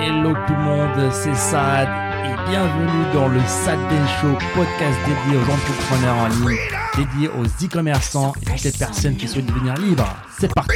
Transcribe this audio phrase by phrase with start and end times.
[0.00, 1.88] Hello tout le monde, c'est Sad
[2.24, 6.58] et bienvenue dans le Sad Ben Show, podcast dédié aux entrepreneurs en ligne,
[6.96, 10.06] dédié aux e-commerçants et toutes les personnes qui souhaitent devenir libres.
[10.38, 10.72] C'est parti.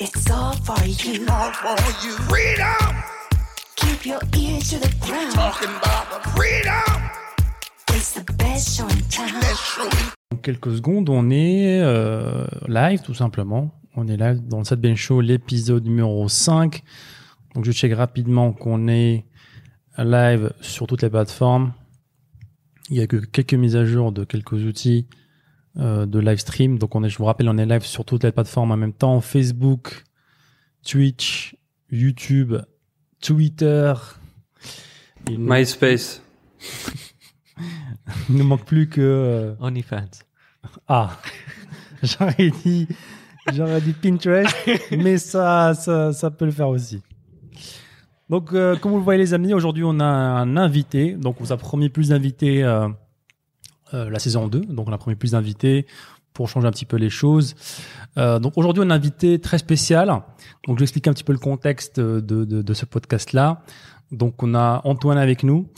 [0.00, 1.22] It's all for you.
[1.28, 2.12] all for you.
[2.28, 2.94] Freedom,
[3.76, 5.32] Keep your ear to the ground.
[5.34, 7.02] talking about the freedom.
[7.94, 9.40] It's the best show in town.
[9.54, 9.88] Show.
[10.30, 13.70] Dans quelques secondes, on est euh, live tout simplement.
[13.96, 16.82] On est live dans le Sad Ben Show, l'épisode numéro 5.
[17.56, 19.24] Donc je check rapidement qu'on est
[19.96, 21.72] live sur toutes les plateformes.
[22.90, 25.08] Il y a que quelques mises à jour de quelques outils
[25.78, 26.78] euh, de live stream.
[26.78, 28.92] Donc on est, je vous rappelle, on est live sur toutes les plateformes en même
[28.92, 29.22] temps.
[29.22, 30.04] Facebook,
[30.86, 31.56] Twitch,
[31.90, 32.56] YouTube,
[33.22, 33.94] Twitter.
[35.26, 36.20] Il nous, MySpace.
[38.28, 39.00] il nous manque plus que...
[39.00, 40.10] euh, OnlyFans.
[40.88, 41.18] Ah,
[42.02, 42.86] j'aurais dit,
[43.50, 44.54] j'aurais dit Pinterest,
[44.90, 47.00] mais ça, ça, ça peut le faire aussi.
[48.28, 51.12] Donc, euh, comme vous le voyez, les amis, aujourd'hui, on a un invité.
[51.12, 52.88] Donc, on vous a promis plus d'invités euh,
[53.94, 54.60] euh, la saison 2.
[54.60, 55.86] Donc, on a promis plus d'invités
[56.32, 57.54] pour changer un petit peu les choses.
[58.18, 60.08] Euh, donc, aujourd'hui, on a un invité très spécial.
[60.08, 63.62] Donc, je vais expliquer un petit peu le contexte de, de, de ce podcast-là.
[64.12, 65.68] Donc, on a Antoine avec nous,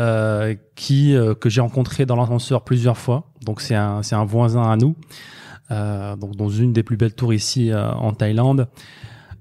[0.00, 3.30] euh, qui euh, que j'ai rencontré dans l'ascenseur plusieurs fois.
[3.44, 4.96] Donc, c'est un c'est un voisin à nous.
[5.70, 8.68] Donc, dans une des plus belles tours ici en Thaïlande.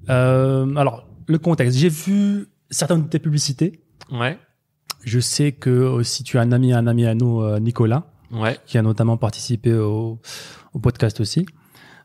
[0.09, 1.77] Alors, le contexte.
[1.77, 3.81] J'ai vu certaines de tes publicités.
[4.11, 4.37] Ouais.
[5.03, 8.57] Je sais que aussi tu as un ami, un ami à nous, euh, Nicolas, Ouais.
[8.65, 10.19] qui a notamment participé au,
[10.73, 11.45] au podcast aussi.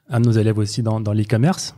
[0.09, 1.75] Un de nos élèves aussi dans, dans l'e-commerce.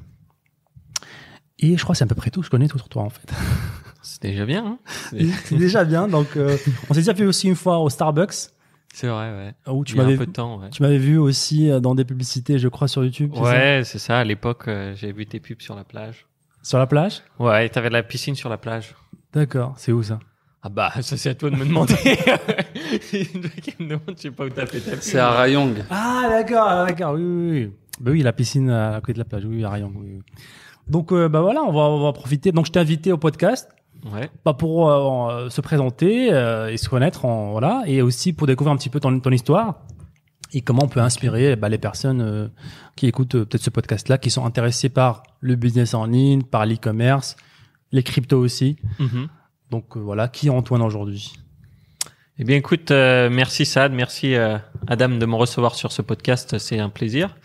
[1.58, 2.42] Et je crois que c'est à peu près tout.
[2.42, 3.30] Je connais tout sur toi en fait.
[4.06, 4.78] C'est déjà bien, hein
[5.44, 6.08] c'est déjà bien.
[6.08, 6.58] Donc, euh,
[6.90, 8.50] on s'est déjà fait aussi une fois au Starbucks
[8.92, 9.72] C'est vrai, ouais.
[9.72, 10.68] où tu m'avais un peu de temps, ouais.
[10.68, 13.32] tu m'avais vu aussi euh, dans des publicités, je crois, sur YouTube.
[13.34, 14.18] Ouais, c'est ça.
[14.18, 16.26] À l'époque, euh, j'avais vu tes pubs sur la plage.
[16.64, 17.22] Sur la plage?
[17.38, 18.94] Ouais, t'avais de la piscine sur la plage.
[19.32, 19.74] D'accord.
[19.76, 20.18] C'est où ça?
[20.62, 21.94] Ah bah, ça c'est à toi de me demander.
[23.80, 25.00] Me demande, je sais pas où t'as fait ta pub.
[25.00, 25.74] C'est à Rayong.
[25.90, 27.72] Ah d'accord, ah, d'accord, oui, oui, oui.
[28.00, 30.22] Bah oui, la piscine à côté de la plage, oui, oui, à Rayong, oui, oui.
[30.88, 32.50] Donc euh, bah voilà, on va, on va profiter.
[32.50, 33.70] Donc je t'ai invité au podcast,
[34.12, 34.28] Ouais.
[34.42, 38.72] pas pour euh, se présenter euh, et se connaître, en, voilà, et aussi pour découvrir
[38.72, 39.80] un petit peu ton, ton histoire
[40.54, 42.48] et comment on peut inspirer bah, les personnes euh,
[42.96, 46.64] qui écoutent euh, peut-être ce podcast-là, qui sont intéressées par le business en ligne, par
[46.64, 47.36] l'e-commerce,
[47.92, 48.76] les cryptos aussi.
[49.00, 49.28] Mhm.
[49.70, 51.34] Donc euh, voilà, qui est Antoine aujourd'hui?
[52.38, 56.58] Eh bien, écoute, euh, merci Sad, merci euh, Adam de me recevoir sur ce podcast,
[56.58, 57.36] c'est un plaisir.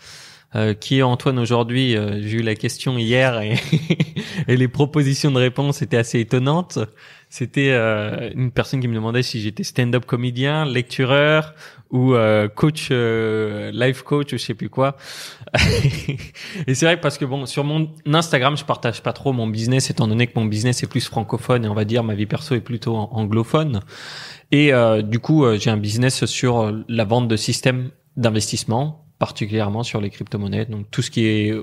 [0.56, 1.92] Euh, qui est Antoine aujourd'hui?
[1.92, 3.54] J'ai eu la question hier et,
[4.48, 6.80] et les propositions de réponse étaient assez étonnantes.
[7.30, 11.54] C'était euh, une personne qui me demandait si j'étais stand-up comédien, lectureur
[11.90, 14.96] ou euh, coach, euh, life coach ou je sais plus quoi.
[16.66, 19.90] et c'est vrai parce que bon, sur mon Instagram, je partage pas trop mon business
[19.90, 22.54] étant donné que mon business est plus francophone et on va dire ma vie perso
[22.54, 23.80] est plutôt an- anglophone.
[24.52, 29.06] Et euh, du coup, euh, j'ai un business sur euh, la vente de systèmes d'investissement,
[29.18, 30.66] particulièrement sur les crypto-monnaies.
[30.66, 31.54] Donc tout ce qui est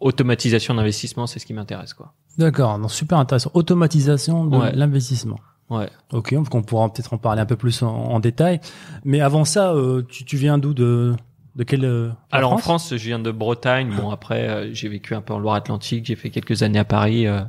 [0.00, 2.12] automatisation d'investissement, c'est ce qui m'intéresse, quoi.
[2.38, 3.50] D'accord, super intéressant.
[3.54, 4.72] Automatisation de Ouais.
[4.74, 5.38] l'investissement.
[5.68, 5.88] Ouais.
[6.12, 8.60] Ok, donc on pourra peut-être en parler un peu plus en, en détail.
[9.04, 11.14] Mais avant ça, euh, tu, tu viens d'où de
[11.56, 13.90] de quelle euh, Alors en France, je viens de Bretagne.
[13.96, 16.04] Bon après, euh, j'ai vécu un peu en Loire-Atlantique.
[16.04, 17.40] J'ai fait quelques années à Paris euh,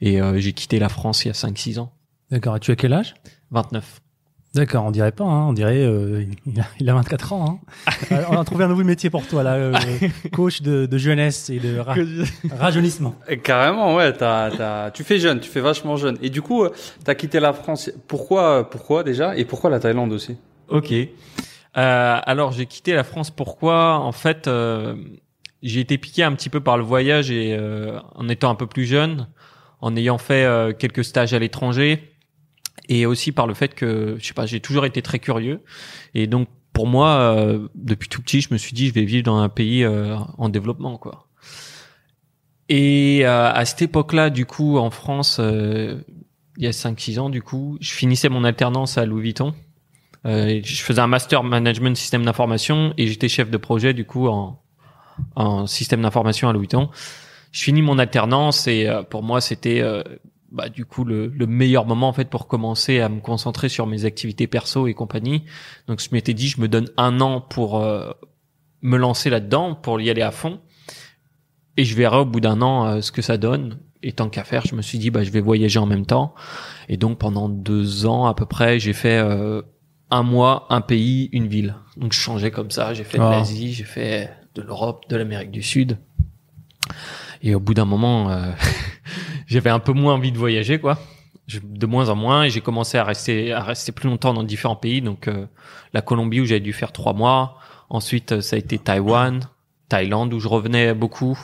[0.00, 1.92] et euh, j'ai quitté la France il y a 5-6 ans.
[2.30, 2.56] D'accord.
[2.56, 3.14] Et tu as quel âge?
[3.50, 4.00] 29.
[4.54, 5.24] D'accord, on dirait pas.
[5.24, 7.44] Hein, on dirait euh, il, a, il a 24 ans.
[7.48, 7.92] Hein.
[8.12, 9.72] Euh, on a trouvé un nouveau métier pour toi là, euh,
[10.32, 11.94] coach de, de jeunesse et de ra-
[12.50, 13.14] rajeunissement.
[13.42, 14.12] Carrément, ouais.
[14.12, 16.18] T'as, t'as, tu fais jeune, tu fais vachement jeune.
[16.20, 16.70] Et du coup, euh,
[17.02, 17.90] t'as quitté la France.
[18.06, 19.36] Pourquoi, pourquoi déjà?
[19.36, 20.36] Et pourquoi la Thaïlande aussi?
[20.68, 20.92] Ok.
[20.92, 21.06] Euh,
[22.24, 23.30] alors j'ai quitté la France.
[23.30, 23.94] Pourquoi?
[23.98, 24.94] En fait, euh,
[25.62, 28.66] j'ai été piqué un petit peu par le voyage et euh, en étant un peu
[28.66, 29.28] plus jeune,
[29.80, 32.13] en ayant fait euh, quelques stages à l'étranger
[32.88, 35.62] et aussi par le fait que je sais pas, j'ai toujours été très curieux
[36.14, 39.22] et donc pour moi, euh, depuis tout petit, je me suis dit je vais vivre
[39.22, 41.28] dans un pays euh, en développement quoi.
[42.68, 46.00] Et euh, à cette époque-là, du coup, en France, euh,
[46.56, 49.54] il y a 5-6 ans, du coup, je finissais mon alternance à Louis Vuitton.
[50.26, 54.26] Euh, je faisais un master management système d'information et j'étais chef de projet du coup
[54.28, 54.62] en,
[55.36, 56.88] en système d'information à Louis Vuitton.
[57.52, 59.82] Je finis mon alternance et euh, pour moi c'était
[60.54, 63.86] bah, du coup le, le meilleur moment en fait pour commencer à me concentrer sur
[63.86, 65.44] mes activités perso et compagnie.
[65.88, 68.10] Donc je m'étais dit je me donne un an pour euh,
[68.80, 70.60] me lancer là-dedans, pour y aller à fond
[71.76, 73.78] et je verrai au bout d'un an euh, ce que ça donne.
[74.02, 76.34] Et tant qu'à faire, je me suis dit bah je vais voyager en même temps.
[76.88, 79.62] Et donc pendant deux ans à peu près, j'ai fait euh,
[80.10, 81.74] un mois, un pays, une ville.
[81.96, 82.94] Donc je changeais comme ça.
[82.94, 83.30] J'ai fait de Ah.
[83.30, 85.98] l'Asie, j'ai fait de l'Europe, de l'Amérique du Sud.
[87.42, 88.52] Et au bout d'un moment, euh,
[89.46, 90.98] j'avais un peu moins envie de voyager, quoi.
[91.62, 94.76] De moins en moins, et j'ai commencé à rester à rester plus longtemps dans différents
[94.76, 95.02] pays.
[95.02, 95.46] Donc euh,
[95.92, 97.58] la Colombie où j'avais dû faire trois mois.
[97.90, 99.40] Ensuite, euh, ça a été Taïwan,
[99.90, 101.38] Thaïlande où je revenais beaucoup.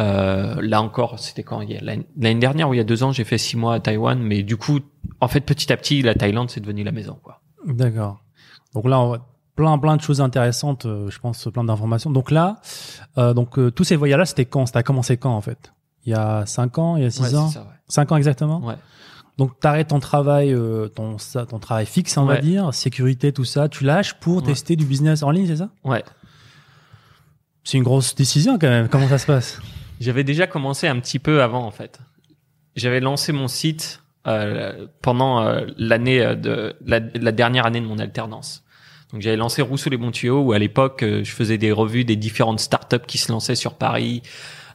[0.00, 1.60] Euh, là encore, c'était quand?
[1.80, 4.18] L'année dernière ou il y a deux ans, j'ai fait six mois à Taïwan.
[4.20, 4.80] Mais du coup,
[5.20, 7.40] en fait, petit à petit, la Thaïlande c'est devenu la maison, quoi.
[7.64, 8.18] D'accord.
[8.74, 12.10] Donc là, on va- plein plein de choses intéressantes, euh, je pense, plein d'informations.
[12.10, 12.60] Donc là,
[13.16, 14.66] euh, donc euh, tous ces voyages-là, c'était quand?
[14.66, 15.72] Ça a commencé quand en fait?
[16.06, 17.74] Il y a cinq ans, il y a six Ouais, ans, c'est ça, ouais.
[17.88, 18.60] cinq ans exactement.
[18.64, 18.74] Ouais.
[19.38, 23.44] Donc t'arrêtes ton travail, euh, ton ça- ton travail fixe, on va dire, sécurité, tout
[23.44, 25.68] ça, tu lâches pour tester du business en ligne, c'est ça?
[25.84, 26.02] Ouais.
[27.64, 28.88] C'est une grosse décision quand même.
[28.88, 29.58] Comment ça se passe?
[30.00, 31.98] J'avais déjà commencé un petit peu avant en fait.
[32.76, 37.86] J'avais lancé mon site euh, pendant euh, l'année euh, de la, la dernière année de
[37.86, 38.62] mon alternance.
[39.12, 42.04] Donc j'avais lancé Rousseau les bons tuyaux où à l'époque euh, je faisais des revues
[42.04, 44.22] des différentes startups qui se lançaient sur Paris.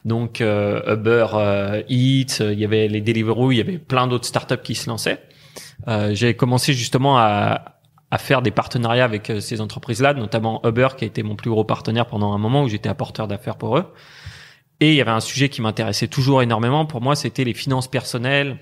[0.04, 4.06] Donc euh, Uber euh, Eats, euh, il y avait les Deliveroo, il y avait plein
[4.06, 5.22] d'autres startups qui se lançaient.
[5.86, 11.08] J'avais commencé justement à, à faire des partenariats avec ces entreprises-là, notamment Uber qui a
[11.08, 13.92] été mon plus gros partenaire pendant un moment où j'étais apporteur d'affaires pour eux.
[14.78, 16.86] Et il y avait un sujet qui m'intéressait toujours énormément.
[16.86, 18.58] Pour moi, c'était les finances personnelles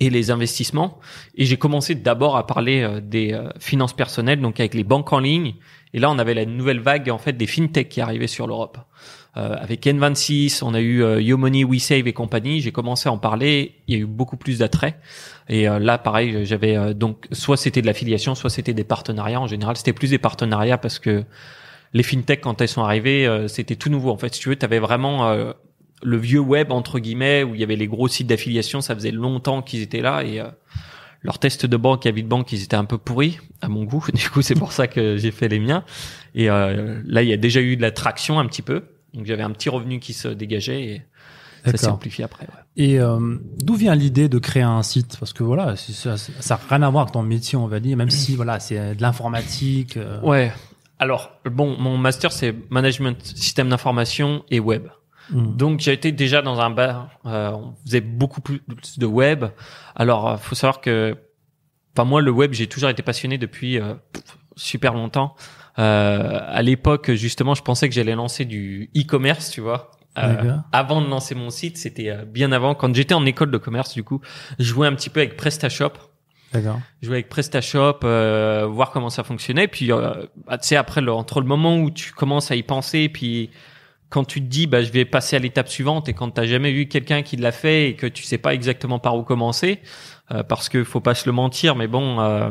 [0.00, 1.00] et les investissements.
[1.34, 5.54] Et j'ai commencé d'abord à parler des finances personnelles, donc avec les banques en ligne.
[5.92, 8.78] Et là, on avait la nouvelle vague en fait des fintech qui arrivaient sur l'Europe.
[9.36, 12.60] Euh, avec N26, on a eu euh, YoMoney, WeSave et compagnie.
[12.60, 13.76] J'ai commencé à en parler.
[13.88, 14.98] Il y a eu beaucoup plus d'attrait.
[15.48, 19.40] Et euh, là, pareil, j'avais euh, donc soit c'était de l'affiliation, soit c'était des partenariats.
[19.40, 21.24] En général, c'était plus des partenariats parce que
[21.94, 24.10] les fintech quand elles sont arrivées, euh, c'était tout nouveau.
[24.10, 25.52] En fait, si tu veux, tu avais vraiment euh,
[26.02, 28.82] le vieux web entre guillemets où il y avait les gros sites d'affiliation.
[28.82, 30.42] Ça faisait longtemps qu'ils étaient là et
[31.22, 34.04] leurs tests de banque, avis de banque, ils étaient un peu pourris à mon goût.
[34.14, 35.84] Du coup, c'est pour ça que j'ai fait les miens.
[36.34, 38.84] Et euh, là, il y a déjà eu de la traction un petit peu.
[39.14, 41.02] Donc j'avais un petit revenu qui se dégageait et
[41.64, 42.44] ça s'est amplifié après.
[42.46, 42.62] ouais.
[42.76, 45.16] Et euh, d'où vient l'idée de créer un site?
[45.20, 46.14] Parce que voilà, ça
[46.48, 49.02] n'a rien à voir avec ton métier, on va dire, même si voilà, c'est de
[49.02, 49.96] l'informatique.
[49.96, 50.52] euh, Ouais.
[50.98, 54.86] Alors, bon, mon master, c'est management, système d'information et web.
[55.30, 55.56] hmm.
[55.56, 57.10] Donc, j'ai été déjà dans un bar.
[57.26, 58.60] euh, on faisait beaucoup plus
[58.98, 59.44] de web.
[59.94, 61.16] Alors, euh, faut savoir que,
[61.94, 63.94] enfin, moi, le web, j'ai toujours été passionné depuis euh,
[64.56, 65.34] super longtemps.
[65.78, 69.90] Euh, à l'époque, justement, je pensais que j'allais lancer du e-commerce, tu vois.
[70.18, 72.74] Euh, avant de lancer mon site, c'était euh, bien avant.
[72.74, 74.20] Quand j'étais en école de commerce, du coup,
[74.58, 75.92] je jouais un petit peu avec PrestaShop
[76.52, 76.80] D'accord.
[77.00, 79.68] jouer avec PrestaShop, euh, voir comment ça fonctionnait.
[79.68, 82.62] Puis, euh, bah, tu sais, après, le, entre le moment où tu commences à y
[82.62, 83.50] penser, puis
[84.10, 86.70] quand tu te dis, bah, je vais passer à l'étape suivante, et quand t'as jamais
[86.70, 89.80] vu quelqu'un qui l'a fait et que tu sais pas exactement par où commencer,
[90.30, 92.50] euh, parce que faut pas se le mentir, mais bon, euh,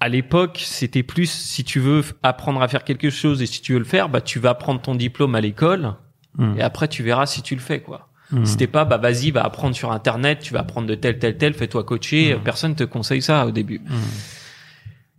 [0.00, 3.72] à l'époque, c'était plus si tu veux apprendre à faire quelque chose et si tu
[3.72, 5.94] veux le faire, bah, tu vas prendre ton diplôme à l'école
[6.36, 6.54] Hmm.
[6.58, 8.08] et après tu verras si tu le fais, quoi.
[8.30, 8.44] Hmm.
[8.44, 11.54] C'était pas, bah vas-y, va apprendre sur Internet, tu vas apprendre de tel, tel, tel,
[11.54, 12.34] fais-toi coacher.
[12.34, 12.42] Mhm.
[12.42, 13.78] Personne te conseille ça au début.
[13.78, 13.94] Hmm.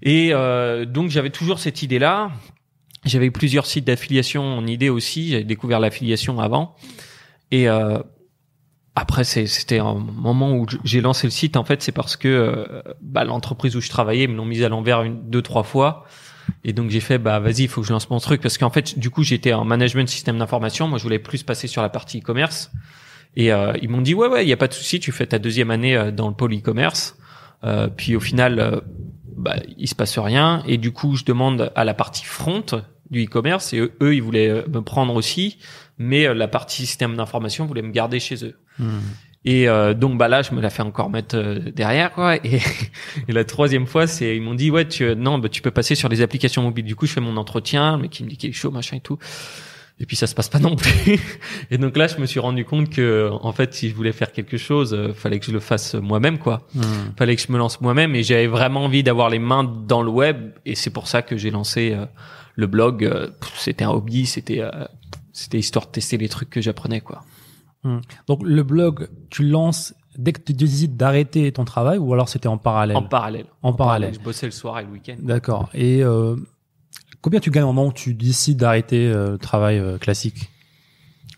[0.03, 2.31] Et euh, donc j'avais toujours cette idée-là.
[3.05, 5.29] J'avais plusieurs sites d'affiliation en idée aussi.
[5.29, 6.75] J'avais découvert l'affiliation avant.
[7.51, 7.99] Et euh,
[8.99, 11.55] après, c'était un moment où j'ai lancé le site.
[11.55, 14.69] En fait, c'est parce que euh, bah, l'entreprise où je travaillais me l'ont mise à
[14.69, 16.07] l'envers une, deux, trois fois.
[16.63, 18.71] Et donc j'ai fait, bah vas-y, il faut que je lance mon truc parce qu'en
[18.71, 20.87] fait, du coup, j'étais en management système d'information.
[20.87, 22.71] Moi, je voulais plus passer sur la partie e-commerce.
[23.35, 25.27] Et euh, ils m'ont dit, ouais, ouais, il y a pas de souci, tu fais
[25.27, 27.17] ta deuxième année euh, dans le pôle e-commerce.
[27.65, 28.79] Euh, puis au final, euh,
[29.35, 30.63] bah, il se passe rien.
[30.65, 32.65] Et du coup, je demande à la partie front
[33.11, 35.59] du e-commerce et eux, ils voulaient me prendre aussi,
[35.97, 38.55] mais euh, la partie système d'information voulait me garder chez eux.
[38.79, 38.99] Hmm.
[39.45, 42.35] Et euh, donc bah là, je me la fais encore mettre euh, derrière quoi.
[42.35, 42.59] Et,
[43.27, 45.95] et la troisième fois, c'est ils m'ont dit ouais, tu non, bah, tu peux passer
[45.95, 46.85] sur les applications mobiles.
[46.85, 49.01] Du coup, je fais mon entretien, mais qui me dit qu'il est chaud, machin et
[49.01, 49.17] tout.
[49.99, 51.19] Et puis ça se passe pas non plus.
[51.71, 54.31] Et donc là, je me suis rendu compte que en fait, si je voulais faire
[54.31, 56.67] quelque chose, euh, fallait que je le fasse moi-même quoi.
[56.75, 56.81] Hmm.
[57.17, 60.11] Fallait que je me lance moi-même et j'avais vraiment envie d'avoir les mains dans le
[60.11, 60.51] web.
[60.65, 62.05] Et c'est pour ça que j'ai lancé euh,
[62.55, 63.09] le blog.
[63.55, 64.69] C'était un hobby, c'était euh,
[65.37, 67.23] c'était histoire de tester les trucs que j'apprenais quoi.
[68.25, 72.47] Donc le blog, tu lances dès que tu décides d'arrêter ton travail ou alors c'était
[72.47, 72.97] en parallèle?
[72.97, 73.45] En parallèle.
[73.61, 74.13] En parallèle.
[74.13, 75.15] Je bossais le soir et le week-end.
[75.19, 75.69] D'accord.
[75.73, 76.35] Et euh,
[77.21, 80.49] combien tu gagnes au moment où tu décides d'arrêter euh, le travail euh, classique?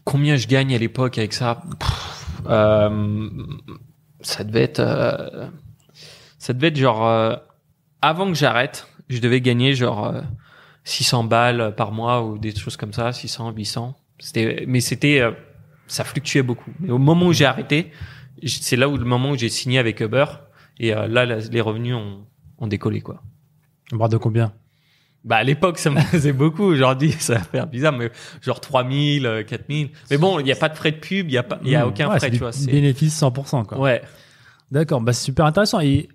[0.05, 1.61] Combien je gagne à l'époque avec ça?
[1.79, 3.29] Pff, euh,
[4.21, 5.49] Ça devait être, euh,
[6.39, 7.35] ça devait être genre euh,
[8.01, 10.21] avant que j'arrête, je devais gagner genre euh,
[10.89, 13.95] 600 balles par mois ou des choses comme ça, 600, 800.
[14.19, 15.31] C'était, mais c'était, euh,
[15.87, 16.71] ça fluctuait beaucoup.
[16.79, 17.91] Mais au moment où j'ai arrêté,
[18.45, 20.25] c'est là où le moment où j'ai signé avec Uber
[20.79, 22.25] et euh, là les revenus ont,
[22.57, 23.21] ont décollé quoi.
[23.97, 24.53] Parle de combien?
[25.25, 26.63] Bah à l'époque ça me faisait beaucoup.
[26.63, 29.89] Aujourd'hui ça va faire bizarre, mais genre 3000, euh, 4000.
[30.09, 31.69] Mais bon, il y a pas de frais de pub, il y a pas, il
[31.69, 31.89] y a Mmh.
[31.89, 32.51] aucun Ouais, frais, tu vois.
[32.51, 33.79] c'est- Bénéfice 100%, quoi.
[33.79, 34.01] Ouais.
[34.71, 35.79] D'accord, bah, c'est super intéressant.
[35.81, 36.07] Et,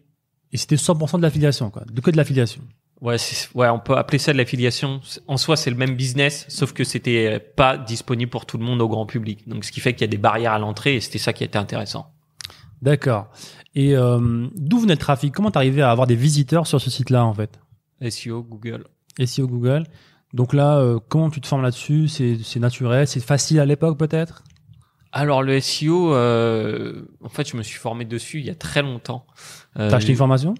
[0.52, 1.82] et c'était 100% de l'affiliation, quoi.
[1.90, 2.62] De que de l'affiliation.
[3.00, 3.16] Ouais,
[3.54, 5.00] ouais, on peut appeler ça de l'affiliation.
[5.26, 8.80] En soi, c'est le même business, sauf que c'était pas disponible pour tout le monde
[8.80, 9.46] au grand public.
[9.48, 11.44] Donc, ce qui fait qu'il y a des barrières à l'entrée, et c'était ça qui
[11.44, 12.12] était intéressant.
[12.80, 13.28] D'accord.
[13.74, 15.34] Et euh, d'où venait le trafic?
[15.34, 17.60] Comment t'arrivais à avoir des visiteurs sur ce site-là, en fait?
[18.08, 18.84] SEO, Google.
[19.24, 19.84] SEO Google.
[20.32, 22.08] Donc là, euh, comment tu te formes là-dessus?
[22.08, 23.06] C'est c'est naturel?
[23.06, 24.42] C'est facile à l'époque, peut-être?
[25.12, 28.82] Alors, le SEO, euh, en fait, je me suis formé dessus il y a très
[28.82, 29.26] longtemps.
[29.78, 30.54] Euh, T'as acheté une formation?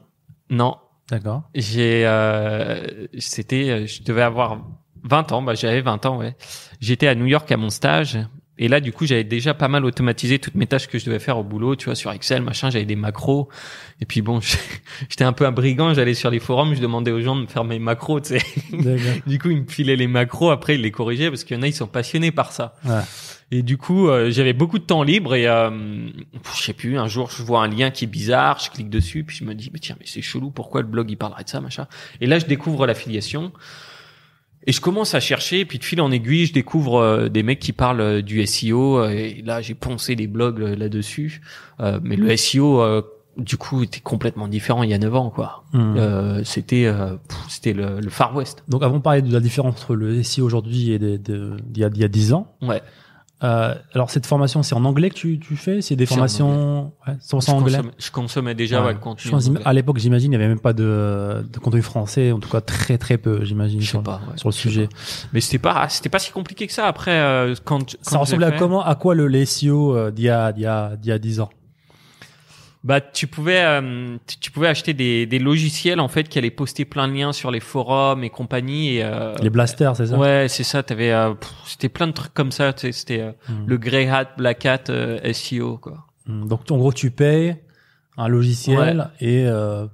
[0.48, 0.76] Non,
[1.11, 1.42] D'accord.
[1.54, 4.64] j'ai, euh, c'était, je devais avoir
[5.04, 5.42] 20 ans.
[5.42, 6.37] Bah, j'avais 20 ans, ouais.
[6.80, 8.18] J'étais à New York à mon stage.
[8.56, 11.18] Et là, du coup, j'avais déjà pas mal automatisé toutes mes tâches que je devais
[11.18, 13.49] faire au boulot, tu vois, sur Excel, machin, j'avais des macros.
[14.00, 14.38] Et puis bon,
[15.08, 17.46] j'étais un peu un brigand, j'allais sur les forums, je demandais aux gens de me
[17.49, 18.46] faire mes macros, tu sais.
[18.73, 19.12] D'accord.
[19.26, 21.62] Du coup, ils me filaient les macros, après, ils les corrigeaient parce qu'il y en
[21.62, 22.76] a, ils sont passionnés par ça.
[22.84, 23.00] Ouais.
[23.50, 25.70] Et du coup, euh, j'avais beaucoup de temps libre et euh,
[26.56, 29.22] je sais plus, un jour, je vois un lien qui est bizarre, je clique dessus,
[29.24, 31.48] puis je me dis, mais tiens, mais c'est chelou, pourquoi le blog, il parlerait de
[31.48, 31.86] ça, machin?
[32.20, 33.52] Et là, je découvre l'affiliation.
[34.66, 37.42] Et je commence à chercher, et puis de fil en aiguille, je découvre euh, des
[37.42, 38.98] mecs qui parlent euh, du SEO.
[38.98, 41.42] euh, et là, j'ai poncé des blogs là-dessus.
[41.80, 43.02] Euh, mais le SEO, euh,
[43.36, 45.64] du coup, était complètement différent il y a 9 ans, quoi.
[45.74, 47.16] Euh, c'était euh,
[47.50, 48.64] c'était le, le Far West.
[48.68, 51.82] Donc, avant de parler de la différence entre le SEO aujourd'hui et de- de- d'il
[51.82, 52.80] y, a- d'il y a 10 ans, Ouais.
[53.44, 55.80] Euh, alors cette formation, c'est en anglais que tu, tu fais?
[55.82, 57.78] C'est des C'est en formations ouais, 100% Je anglais?
[57.98, 58.86] je consommais déjà Ouais.
[58.86, 59.30] ouais, le Je contenu.
[59.30, 59.62] pense, anglais.
[59.64, 62.60] à l'époque, j'imagine, il n'y avait même pas de, de contenu français, en tout cas
[62.60, 64.86] très très peu, j'imagine, Je sur, pas, ouais, sur le je sujet.
[64.88, 64.96] pas.
[65.32, 66.86] Mais c'était pas, c'était pas si compliqué que ça.
[66.86, 70.28] Après, euh, quand, quand Ça ressemblait à comment À quoi le SEO euh, d'il y,
[70.30, 71.50] a, d'il y, a, d'il y a 10 ans?
[72.84, 76.84] Bah, tu pouvais, euh, tu pouvais acheter des, des logiciels en fait qui allaient poster
[76.84, 78.96] plein de liens sur les forums et compagnie.
[78.96, 80.18] Et, euh, Les blasters, c'est ça?
[80.18, 80.82] Ouais, c'est ça.
[80.82, 81.32] T'avais, euh,
[81.66, 82.72] c'était plein de trucs comme ça.
[82.76, 83.64] C'était euh, Hmm.
[83.66, 86.06] le Grey Hat, Black Hat, euh, SEO quoi.
[86.26, 86.46] Hmm.
[86.46, 87.56] Donc, en gros, tu payes
[88.18, 89.86] un logiciel et euh,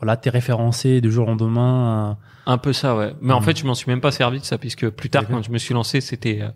[0.00, 2.16] voilà, t'es référencé du jour au lendemain.
[2.46, 3.12] Un peu ça, ouais.
[3.20, 3.44] Mais en Hmm.
[3.44, 5.58] fait, je m'en suis même pas servi de ça puisque plus tard, quand je me
[5.58, 6.48] suis lancé, c'était, euh,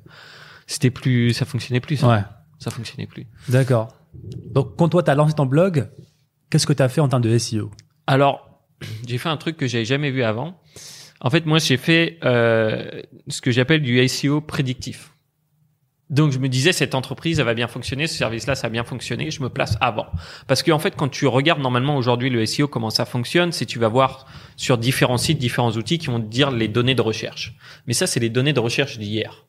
[0.66, 1.99] c'était plus, ça fonctionnait plus.
[1.99, 2.22] Ça, ouais,
[2.58, 3.26] ça fonctionnait plus.
[3.50, 3.88] d'accord.
[4.14, 5.88] Donc, quand toi, t'as lancé ton blog,
[6.50, 7.71] qu'est-ce que t'as fait en termes de SEO
[8.07, 8.61] Alors,
[9.07, 10.61] j'ai fait un truc que j'avais jamais vu avant.
[11.21, 15.12] En fait, moi, j'ai fait euh, ce que j'appelle du SEO prédictif.
[16.11, 18.85] Donc, je me disais, cette entreprise, elle va bien fonctionner, ce service-là, ça va bien
[18.85, 20.07] fonctionner, je me place avant.
[20.47, 23.78] Parce qu'en fait, quand tu regardes normalement aujourd'hui le SEO, comment ça fonctionne, c'est tu
[23.78, 24.26] vas voir
[24.57, 27.54] sur différents sites, différents outils qui vont te dire les données de recherche.
[27.87, 29.47] Mais ça, c'est les données de recherche d'hier.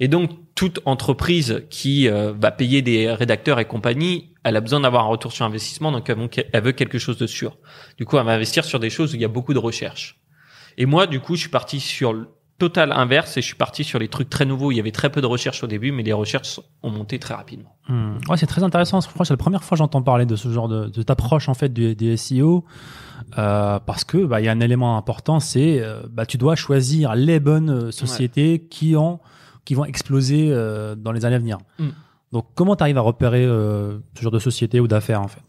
[0.00, 4.80] Et donc, toute entreprise qui euh, va payer des rédacteurs et compagnie, elle a besoin
[4.80, 7.58] d'avoir un retour sur investissement, donc elle veut- quelque chose de sûr.
[7.96, 10.20] Du coup, elle va investir sur des choses où il y a beaucoup de recherche.
[10.78, 13.82] Et moi, du coup, je suis parti sur le total inverse et je suis parti
[13.82, 14.70] sur les trucs très nouveaux.
[14.70, 17.34] Il y avait très peu de recherche au début, mais les recherches ont monté très
[17.34, 17.76] rapidement.
[17.88, 18.18] Hmm.
[18.28, 19.00] Ouais, c'est très intéressant.
[19.00, 21.04] Franchement, c'est la première fois que j'entends parler de ce genre de, de
[21.48, 22.64] en fait du, du SEO,
[23.38, 26.54] euh, parce que bah il y a un élément important, c'est euh, bah tu dois
[26.54, 29.18] choisir les bonnes euh, sociétés qui ont
[29.64, 31.58] qui vont exploser euh, dans les années à venir.
[31.78, 31.90] Hmm.
[32.32, 35.42] Donc, comment tu arrives à repérer euh, ce genre de société ou d'affaires en fait?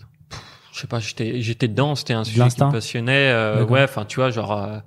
[0.73, 3.31] Je sais pas, j'étais, j'étais dedans, c'était un sujet qui me passionnait.
[3.31, 4.79] Euh, ouais, enfin, tu vois, genre, euh,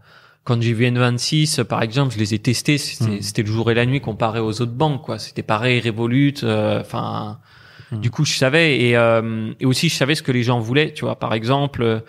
[0.44, 3.22] quand j'ai vu N26, euh, par exemple, je les ai testés, c'était, Hmm.
[3.22, 5.18] c'était le jour et la nuit comparé aux autres banques, quoi.
[5.18, 7.38] C'était pareil, Revolut, euh, enfin,
[7.92, 8.00] Hmm.
[8.00, 10.92] du coup, je savais, et, euh, et aussi, je savais ce que les gens voulaient,
[10.92, 11.18] tu vois.
[11.20, 12.00] Par exemple, euh,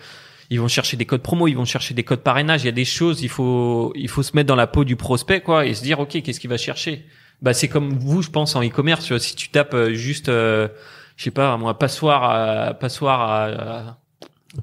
[0.50, 2.62] ils vont chercher des codes promo, ils vont chercher des codes parrainage.
[2.62, 4.96] Il y a des choses, il faut, il faut se mettre dans la peau du
[4.96, 7.04] prospect, quoi, et se dire, ok, qu'est-ce qu'il va chercher?
[7.42, 9.04] Bah, c'est comme vous, je pense, en e-commerce.
[9.04, 10.68] Tu vois, si tu tapes euh, juste, euh,
[11.16, 13.46] je sais pas, moi, passoire, à, passoire à-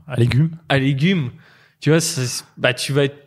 [0.08, 1.30] à À légumes à légumes,
[1.80, 2.00] tu vois,
[2.58, 3.25] bah tu vas être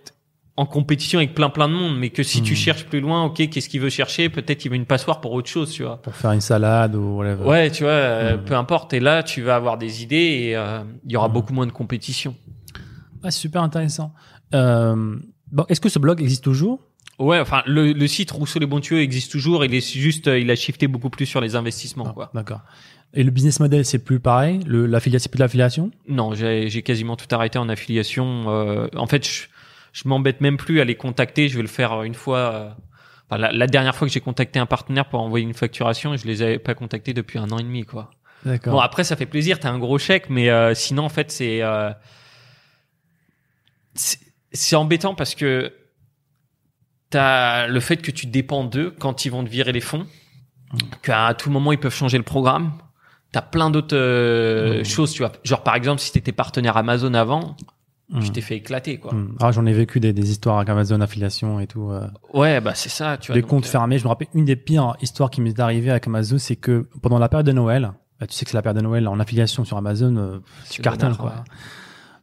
[0.58, 2.56] en compétition avec plein plein de monde, mais que si tu Hmm.
[2.56, 4.28] cherches plus loin, ok, qu'est-ce qu'il veut chercher?
[4.28, 6.02] Peut-être qu'il veut une passoire pour autre chose, tu vois.
[6.02, 7.44] pour faire une salade ou whatever.
[7.44, 8.44] Ouais, tu vois, euh, Hmm.
[8.44, 8.92] peu importe.
[8.92, 10.16] Et là, tu vas avoir des idées
[10.48, 11.32] et euh, il y aura Hmm.
[11.32, 12.34] beaucoup moins de compétition.
[13.22, 14.12] Ah, c'est super intéressant.
[14.54, 15.16] Euh,
[15.52, 16.80] bon, est-ce que ce blog existe toujours?
[17.18, 19.64] Ouais, enfin, le, le site Rousseau les bons tuyaux existe toujours.
[19.64, 22.30] Il est juste, euh, il a shifté beaucoup plus sur les investissements, Ah, quoi.
[22.34, 22.60] D'accord.
[23.14, 24.60] Et le business model, c'est plus pareil?
[24.66, 25.90] Le, l'affiliation, c'est plus de l'affiliation?
[26.08, 28.44] Non, j'ai j'ai quasiment tout arrêté en affiliation.
[28.48, 29.46] Euh, en fait, je,
[30.02, 31.48] je m'embête même plus à les contacter.
[31.48, 32.38] Je vais le faire une fois.
[32.38, 32.70] euh,
[33.28, 36.26] enfin, la, la dernière fois que j'ai contacté un partenaire pour envoyer une facturation, je
[36.26, 38.10] les avais pas contactés depuis un an et demi, quoi.
[38.44, 38.74] D'accord.
[38.74, 39.58] Bon, après, ça fait plaisir.
[39.58, 41.90] T'as un gros chèque, mais euh, sinon, en fait, c'est euh,
[44.52, 45.72] c'est embêtant parce que
[47.10, 50.06] t'as le fait que tu dépends d'eux quand ils vont te virer les fonds,
[51.02, 52.72] qu'à tout moment ils peuvent changer le programme.
[53.32, 54.84] T'as plein d'autres euh, Mhm.
[54.84, 55.32] choses, tu vois.
[55.44, 57.56] Genre par exemple, si t'étais partenaire Amazon avant,
[58.10, 58.20] Hmm.
[58.20, 59.12] tu t'es fait éclater quoi.
[59.12, 59.36] Hmm.
[59.38, 61.90] Ah, j'en ai vécu des, des histoires avec Amazon affiliation et tout.
[61.90, 63.34] euh, Ouais, bah c'est ça, tu vois.
[63.40, 63.98] des comptes euh, fermés.
[63.98, 67.18] Je me rappelle une des pires histoires qui m'est arrivée avec Amazon, c'est que pendant
[67.18, 69.64] la période de Noël, bah, tu sais que c'est la période de Noël en affiliation
[69.66, 70.38] sur Amazon, euh,
[70.70, 71.30] tu bonheur, quoi.
[71.30, 71.36] ouais.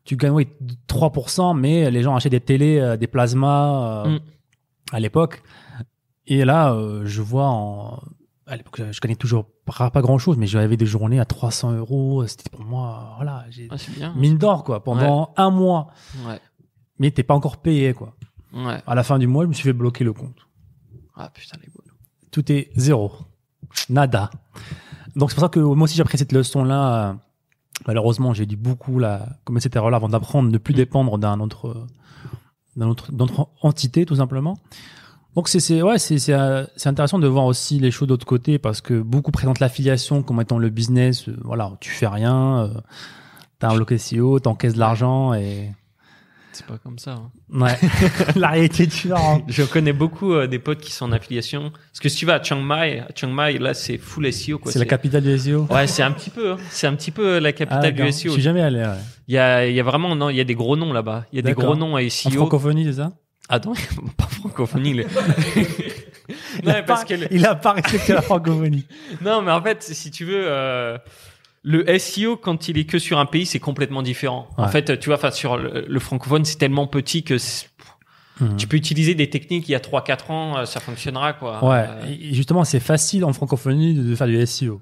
[0.06, 0.48] Tu gagnes oui,
[0.88, 4.20] 3%, mais les gens achètent des télés, euh, des plasmas Mm.
[4.92, 5.44] à l'époque.
[6.28, 8.02] Et là, je vois en
[8.48, 11.74] à l'époque, je connais toujours pas, pas grand chose, mais j'avais des journées à 300
[11.74, 12.26] euros.
[12.28, 14.14] C'était pour moi, voilà, j'ai Ah, bien.
[14.16, 15.88] mine d'or quoi pendant un mois.
[16.28, 16.40] Ouais.
[17.00, 18.16] Mais t'es pas encore payé quoi.
[18.54, 18.82] Ouais.
[18.86, 20.38] À la fin du mois, je me suis fait bloquer le compte.
[21.16, 21.94] Ah putain les boules.
[22.32, 23.12] tout est zéro.
[23.90, 24.30] Nada.
[25.16, 27.10] Donc c'est pour ça que moi aussi j'ai appris cette leçon-là.
[27.10, 27.14] Euh,
[27.88, 31.42] Malheureusement, j'ai dû beaucoup la commettre cette erreur-là avant d'apprendre de ne plus dépendre d'un
[31.42, 31.86] autre, euh,
[32.78, 34.58] d'un autre entité, tout simplement.
[35.36, 38.26] Donc c'est, c'est, ouais, c'est, c'est, euh, c'est intéressant de voir aussi les choses d'autre
[38.26, 41.28] côté parce que beaucoup présentent l'affiliation comme étant le business.
[41.28, 42.80] euh, voilà, tu fais rien, euh,
[43.60, 45.72] t'as un bloqué SEO, t'encaisses de l'argent et
[46.54, 47.16] C'est pas comme ça.
[47.16, 47.32] hein.
[47.52, 47.78] ouais,
[48.38, 49.44] la réalité est différente.
[49.50, 51.72] Je connais beaucoup euh, des potes qui sont en affiliation.
[51.72, 54.58] Parce que si tu vas à Chiang Mai, à Chiang Mai, là, c'est full SEO,
[54.58, 54.72] quoi.
[54.72, 55.68] C'est la capitale du SEO.
[55.70, 56.58] Ouais, c'est un petit peu, hein.
[56.70, 58.06] c'est un petit peu la Ah, capitale d'accord.
[58.06, 58.32] du Je SEO.
[58.32, 58.80] suis jamais allé.
[58.80, 59.00] Ouais.
[59.28, 61.26] Il y a, il y a vraiment, non, il y a des gros noms là-bas.
[61.34, 62.30] Il y a des gros noms à En SEO.
[62.32, 63.12] francophonie, c'est ça?
[63.50, 63.74] Ah non,
[64.18, 64.94] pas francophonie.
[64.94, 65.08] les-
[66.64, 68.86] Il a non, parce pas- que le- il a pas respecté la francophonie.
[69.22, 70.98] non, mais en fait, si tu veux, euh,
[71.64, 74.48] le SEO quand il est que sur un pays, c'est complètement différent.
[74.58, 77.38] En fait, tu vois, enfin sur le, le francophone, c'est tellement petit que
[78.42, 78.58] Mhm.
[78.58, 81.64] tu peux utiliser des techniques il y a 3-4 ans, euh, ça fonctionnera quoi.
[81.64, 84.82] Ouais, Euh, justement, c'est facile en francophonie de de faire du SEO.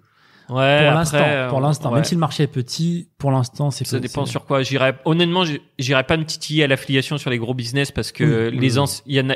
[0.50, 0.86] Ouais.
[0.86, 1.96] pour l'instant, euh, pour l'instant, ouais.
[1.96, 4.64] même si le marché est petit, pour l'instant, c'est Ça dépend sur quoi.
[4.64, 5.44] J'irais, honnêtement,
[5.80, 9.16] j'irais pas me titiller à l'affiliation sur les gros business parce que les anci- il
[9.16, 9.36] y en a,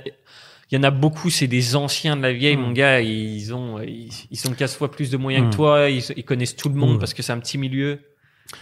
[0.69, 2.99] il y en a beaucoup, c'est des anciens de la vieille, mon gars.
[3.01, 5.89] Ils ont, ils, ils ont 15 fois plus de moyens que toi.
[5.89, 6.99] Ils, ils connaissent tout le monde Mm.
[6.99, 7.99] parce que c'est un petit milieu.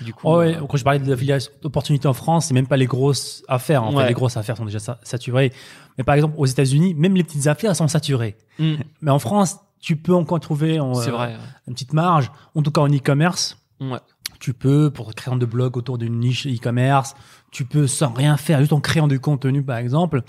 [0.01, 2.65] Du coup, Oh ouais, euh, quand je parlais de l'affiliation d'opportunités en France, c'est même
[2.67, 3.83] pas les grosses affaires.
[3.83, 4.01] En Ouais.
[4.03, 5.51] fait, les grosses affaires sont déjà sa- saturées.
[5.97, 8.35] Mais par exemple, aux États-Unis, même les petites affaires sont saturées.
[8.59, 11.35] Mais en France, tu peux encore trouver en, euh, vrai.
[11.67, 12.31] une petite marge.
[12.55, 13.99] En tout cas, en e-commerce, Ouais.
[14.39, 17.13] tu peux, pour créer de blog autour d'une niche e-commerce,
[17.51, 20.23] tu peux sans rien faire, juste en créant du contenu, par exemple,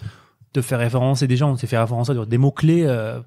[0.52, 3.18] te faire référencer des gens, on s'est fait référencer sur des mots-clés, euh,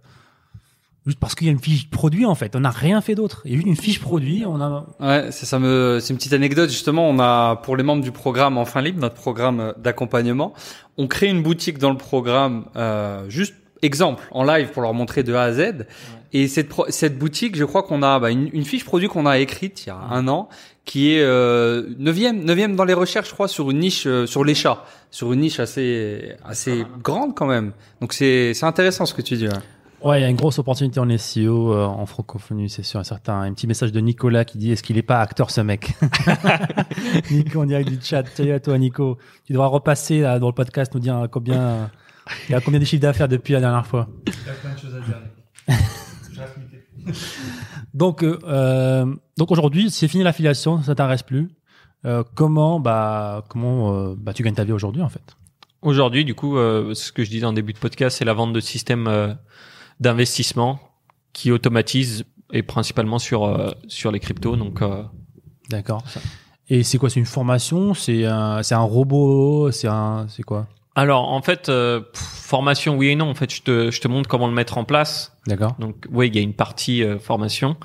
[1.07, 2.55] juste parce qu'il y a une fiche produit, en fait.
[2.55, 3.41] On n'a rien fait d'autre.
[3.45, 6.17] Il y a juste une fiche produit, on a, Ouais, c'est ça me, c'est une
[6.17, 7.09] petite anecdote justement.
[7.09, 10.53] On a pour les membres du programme Enfin Libre, notre programme euh, d'accompagnement,
[10.97, 15.23] on crée une boutique dans le programme, euh, juste exemple en live pour leur montrer
[15.23, 15.85] de A à Z.
[16.31, 19.25] Et cette pro- cette boutique, je crois qu'on a bah, une, une fiche produit qu'on
[19.25, 20.47] a écrite il y a un an,
[20.85, 24.43] qui est euh, neuvième, neuvième dans les recherches, je crois, sur une niche euh, sur
[24.43, 27.71] les chats, sur une niche assez assez grande quand même.
[27.99, 29.47] Donc c'est c'est intéressant ce que tu dis.
[29.47, 29.53] ouais.
[30.01, 33.41] Ouais, il y a une grosse opportunité en SEO, euh, en francophonie, c'est sûr, certain.
[33.41, 35.91] Un petit message de Nicolas qui dit, est-ce qu'il est pas acteur, ce mec?
[37.31, 38.23] Nico, on dirait du chat.
[38.33, 39.17] Salut à toi, Nico.
[39.45, 41.89] Tu devras repasser, là, dans le podcast, nous dire combien,
[42.47, 44.07] il y a combien de chiffres d'affaires depuis la dernière fois?
[44.27, 45.21] Il y a plein de choses à dire.
[47.93, 51.49] Donc, euh, euh, donc aujourd'hui, c'est fini l'affiliation, ça t'intéresse plus.
[52.05, 55.35] Euh, comment, bah, comment, euh, bah, tu gagnes ta vie aujourd'hui, en fait?
[55.81, 58.53] Aujourd'hui, du coup, euh, ce que je disais en début de podcast, c'est la vente
[58.53, 59.33] de systèmes euh,
[59.99, 60.79] d'investissement
[61.33, 64.55] qui automatisent et principalement sur euh, sur les cryptos.
[64.55, 65.03] Donc, euh,
[65.69, 66.03] D'accord.
[66.67, 67.09] Et c'est quoi?
[67.09, 67.93] C'est une formation?
[67.93, 69.71] C'est un, c'est un robot?
[69.71, 70.67] C'est un, c'est quoi?
[70.99, 73.29] Alors en fait, euh, pff, formation oui et non.
[73.29, 75.35] En fait, je te je te montre comment le mettre en place.
[75.47, 75.75] D'accord.
[75.79, 77.77] Donc, oui, il y a une partie euh, formation,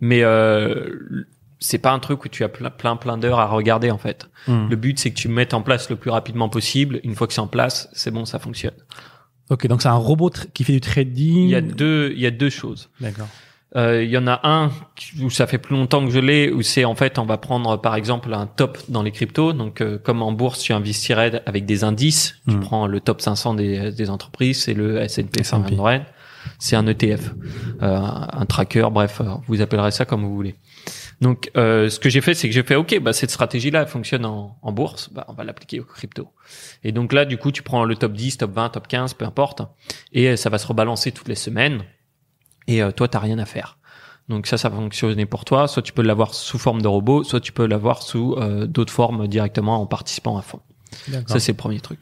[0.00, 1.26] mais euh,
[1.58, 4.28] c'est pas un truc où tu as plein plein, plein d'heures à regarder en fait.
[4.46, 4.68] Hmm.
[4.68, 7.00] Le but, c'est que tu le mettes en place le plus rapidement possible.
[7.04, 8.74] Une fois que c'est en place, c'est bon, ça fonctionne.
[9.50, 11.44] Ok, donc c'est un robot qui fait du trading.
[11.44, 12.90] Il y a deux il y a deux choses.
[13.00, 13.28] D'accord.
[13.74, 14.70] Euh, Il y en a un
[15.22, 17.76] où ça fait plus longtemps que je l'ai, où c'est en fait, on va prendre
[17.80, 19.52] par exemple un top dans les cryptos.
[19.54, 22.36] Donc, euh, comme en bourse, tu investirais avec des indices.
[22.48, 22.60] Tu Mm.
[22.60, 25.44] prends le top 500 des, des entreprises, c'est le S&P S&P.
[25.44, 26.04] 500.
[26.58, 27.30] C'est un ETF,
[27.82, 27.98] euh,
[28.32, 30.56] un tracker, bref, euh, vous appellerez ça comme vous voulez.
[31.20, 33.86] Donc, euh, ce que j'ai fait, c'est que j'ai fait, ok, bah cette stratégie-là elle
[33.86, 36.28] fonctionne en, en bourse, bah on va l'appliquer aux crypto.
[36.82, 39.24] Et donc là, du coup, tu prends le top 10, top 20, top 15, peu
[39.24, 39.62] importe,
[40.12, 41.84] et ça va se rebalancer toutes les semaines.
[42.66, 43.78] Et euh, toi, t'as rien à faire.
[44.28, 45.68] Donc ça, ça va fonctionner pour toi.
[45.68, 48.92] Soit tu peux l'avoir sous forme de robot, soit tu peux l'avoir sous euh, d'autres
[48.92, 50.60] formes directement en participant à fond.
[51.26, 51.98] Ça, c'est le premier truc.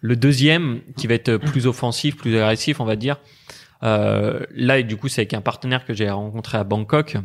[0.00, 3.16] Le deuxième, qui va être plus offensif, plus agressif, on va dire.
[3.82, 7.16] Euh, là, et du coup, c'est avec un partenaire que j'ai rencontré à Bangkok.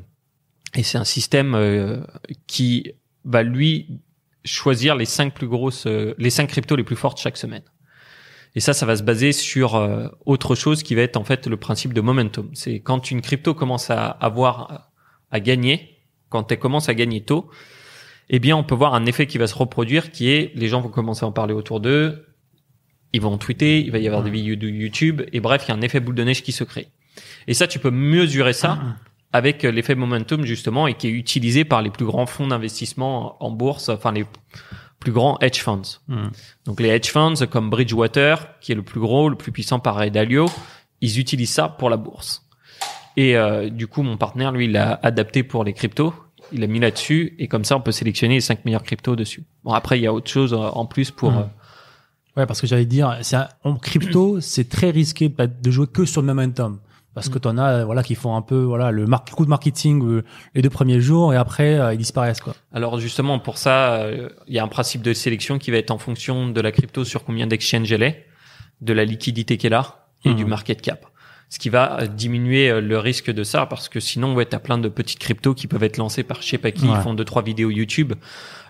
[0.76, 2.02] Et c'est un système euh,
[2.48, 2.94] qui
[3.26, 4.00] va lui
[4.46, 7.64] choisir les cinq plus grosses, euh, les cinq cryptos les plus fortes chaque semaine.
[8.56, 11.48] Et ça, ça va se baser sur euh, autre chose qui va être en fait
[11.48, 12.50] le principe de momentum.
[12.54, 14.90] C'est quand une crypto commence à avoir
[15.32, 15.98] à gagner,
[16.30, 17.50] quand elle commence à gagner tôt,
[18.30, 20.82] eh bien, on peut voir un effet qui va se reproduire, qui est les gens
[20.82, 22.28] vont commencer à en parler autour d'eux,
[23.14, 25.72] ils vont tweeter, il va y avoir des vidéos de YouTube, et bref, il y
[25.72, 26.90] a un effet boule de neige qui se crée.
[27.48, 28.80] Et ça, tu peux mesurer ça
[29.32, 33.44] avec euh, l'effet momentum justement, et qui est utilisé par les plus grands fonds d'investissement
[33.44, 34.26] en bourse, enfin les
[35.00, 36.00] plus grands hedge funds.
[36.08, 36.28] Hmm.
[36.66, 40.10] Donc les hedge funds comme Bridgewater, qui est le plus gros, le plus puissant par
[40.12, 40.48] Dalio,
[41.02, 42.46] ils utilisent ça pour la bourse.
[43.18, 46.14] Et euh, du coup, mon partenaire, lui, il l'a adapté pour les cryptos.
[46.52, 49.44] Il l'a mis là-dessus et comme ça, on peut sélectionner les cinq meilleurs cryptos dessus.
[49.64, 51.32] Bon, après, il y a autre chose euh, en plus pour.
[51.32, 51.38] Mhm.
[51.40, 51.44] euh,
[52.38, 56.06] Ouais, parce que j'allais dire, c'est un- en crypto, c'est très risqué de jouer que
[56.06, 56.80] sur le momentum.
[57.20, 60.04] Parce que t'en as, voilà, qui font un peu, voilà, le mar- coup de marketing
[60.06, 60.24] euh,
[60.56, 62.54] les deux premiers jours et après, euh, ils disparaissent, quoi.
[62.74, 65.92] Alors justement, pour ça, euh, il y a un principe de sélection qui va être
[65.92, 68.26] en fonction de la crypto sur combien d'exchanges elle est,
[68.82, 71.06] de la liquidité qu'elle a et du market cap.
[71.52, 74.60] Ce qui va euh, diminuer euh, le risque de ça parce que sinon, ouais, t'as
[74.60, 76.94] plein de petites cryptos qui peuvent être lancées par je sais pas qui, Ouais.
[76.96, 78.14] ils font deux trois vidéos YouTube.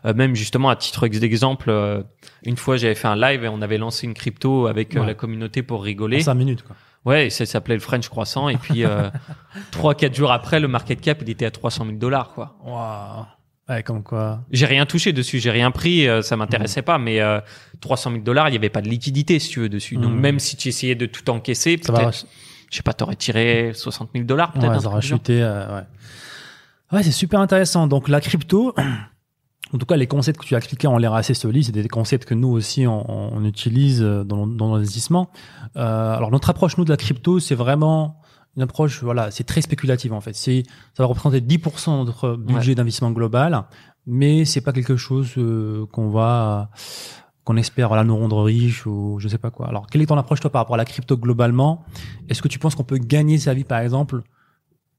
[0.05, 2.01] Euh, même justement à titre d'exemple, euh,
[2.43, 5.05] une fois j'avais fait un live et on avait lancé une crypto avec Ouais.
[5.05, 6.21] la communauté pour En rigoler.
[6.21, 6.77] cinq minutes, quoi.
[7.05, 9.09] Ouais, ça s'appelait le French Croissant et puis euh,
[9.71, 12.57] trois quatre jours après, le market cap il était à 300 000 dollars quoi.
[12.65, 13.25] Waouh.
[13.69, 14.41] Ouais, comme quoi.
[14.51, 17.39] J'ai rien touché dessus, j'ai rien pris, euh, ça m'intéressait pas, mais euh,
[17.81, 19.95] 300 000 dollars, il y avait pas de liquidité si tu veux dessus.
[19.97, 20.19] Donc Mhm.
[20.19, 22.25] même si tu essayais de tout encaisser, peut-être,
[22.71, 24.67] je sais pas, t'aurais tiré 60 000 dollars peut-être.
[24.69, 25.17] ouais, ça truc aura du genre.
[25.19, 25.83] chuté, euh, ouais.
[26.91, 27.85] Ouais, c'est super intéressant.
[27.87, 28.73] Donc, la crypto,
[29.73, 31.65] en tout cas, les concepts que tu as expliqués ont l'air assez solides.
[31.65, 35.29] C'est des concepts que nous aussi, on, on utilise euh, dans, dans l'investissement.
[35.77, 38.19] Euh, alors, notre approche, nous, de la crypto, c'est vraiment
[38.55, 40.33] une approche, voilà, c'est très spéculative, en fait.
[40.33, 40.63] C'est,
[40.95, 43.65] ça va représenter 10% de notre budget d'investissement global,
[44.05, 46.71] mais c'est pas quelque chose euh, qu'on va,
[47.43, 49.67] qu'on espère, voilà, nous rendre riches ou je sais pas quoi.
[49.67, 51.85] Alors, quelle est ton approche, toi, par rapport à la crypto globalement?
[52.27, 54.23] Est-ce que tu penses qu'on peut gagner sa vie, par exemple,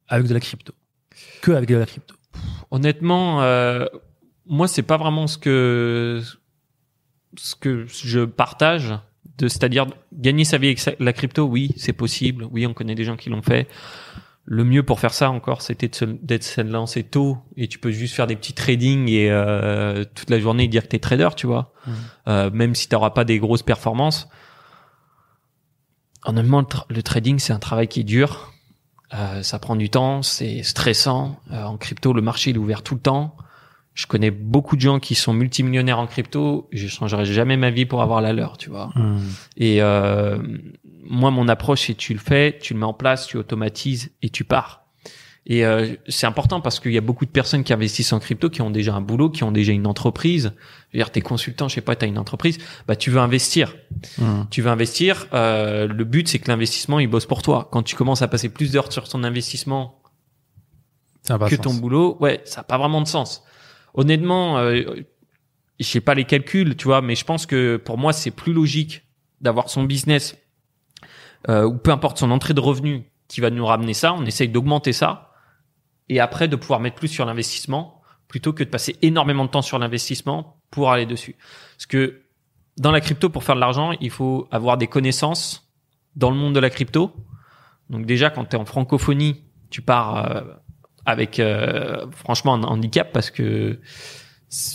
[0.07, 0.73] avec de la crypto?
[1.43, 2.15] Que avec de la crypto?
[2.71, 3.87] Honnêtement, euh,
[4.51, 6.21] moi c'est pas vraiment ce que
[7.39, 8.99] ce que je partage.
[9.39, 12.47] De, c'est-à-dire gagner sa vie avec la crypto, oui, c'est possible.
[12.51, 13.69] Oui, on connaît des gens qui l'ont fait.
[14.45, 15.91] Le mieux pour faire ça encore, c'était
[16.23, 20.29] d'être se lancer tôt et tu peux juste faire des petits trading et euh, toute
[20.29, 21.73] la journée dire que t'es trader, tu vois.
[21.87, 21.95] Mhm.
[22.29, 24.29] Euh, même si t'auras pas des grosses performances.
[26.25, 28.53] Honnêtement, le, tra- le trading c'est un travail qui est dur.
[29.15, 31.41] Euh, ça prend du temps, c'est stressant.
[31.53, 33.37] Euh, en crypto, le marché il est ouvert tout le temps.
[34.01, 36.71] Je connais beaucoup de gens qui sont multimillionnaires en crypto.
[36.73, 38.95] Je changerai jamais ma vie pour avoir la leur, tu vois.
[39.59, 40.39] Et euh,
[41.05, 44.31] moi, mon approche, c'est tu le fais, tu le mets en place, tu automatises et
[44.31, 44.87] tu pars.
[45.45, 48.49] Et euh, c'est important parce qu'il y a beaucoup de personnes qui investissent en crypto,
[48.49, 50.55] qui ont déjà un boulot, qui ont déjà une entreprise.
[50.89, 52.57] Je veux dire, t'es consultant, je sais pas, t'as une entreprise,
[52.89, 53.77] bah tu veux investir.
[54.17, 54.45] Mmh.
[54.51, 55.27] Tu veux investir.
[55.35, 57.69] euh, le but, c'est que l'investissement, il bosse pour toi.
[57.71, 60.01] Quand tu commences à passer plus d'heures sur ton investissement
[61.23, 63.45] Ça que ton boulot, ouais, ça n'a pas vraiment de sens.
[63.94, 64.83] Honnêtement, euh,
[65.79, 68.53] je sais pas les calculs, tu vois, mais je pense que pour moi, c'est plus
[68.53, 69.03] logique
[69.40, 70.37] d'avoir son business
[71.48, 74.12] euh, ou peu importe son entrée de revenus qui va nous ramener ça.
[74.12, 75.33] On essaye d'augmenter ça
[76.09, 79.62] et après de pouvoir mettre plus sur l'investissement plutôt que de passer énormément de temps
[79.62, 81.37] sur l'investissement pour aller dessus.
[81.76, 82.22] Parce que
[82.76, 85.68] dans la crypto, pour faire de l'argent, il faut avoir des connaissances
[86.14, 87.12] dans le monde de la crypto.
[87.88, 90.42] Donc déjà, quand tu es en francophonie, tu pars euh,
[91.07, 93.79] avec euh, franchement un handicap parce que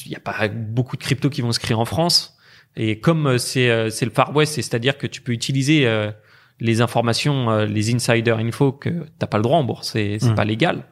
[0.06, 2.38] il n'y a pas beaucoup de cryptos qui vont se créer en France.
[2.78, 6.12] Et comme euh, c'est euh, c'est le Far West, c'est-à-dire que tu peux utiliser euh,
[6.60, 10.32] les informations, euh, les insider info que t'as pas le droit en bourse, c'est c'est
[10.32, 10.36] Mm.
[10.36, 10.84] pas légal.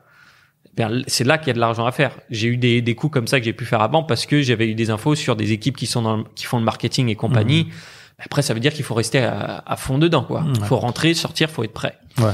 [0.76, 2.18] Bien, c'est là qu'il y a de l'argent à faire.
[2.32, 4.68] J'ai eu des, des coups comme ça que j'ai pu faire avant parce que j'avais
[4.68, 7.16] eu des infos sur des équipes qui sont dans le- qui font le marketing et
[7.16, 7.70] compagnie.
[8.18, 10.42] Après, ça veut dire qu'il faut rester à, à fond dedans, quoi.
[10.42, 11.98] Mm, Il faut rentrer, sortir, faut être prêt.
[12.18, 12.32] Ouais.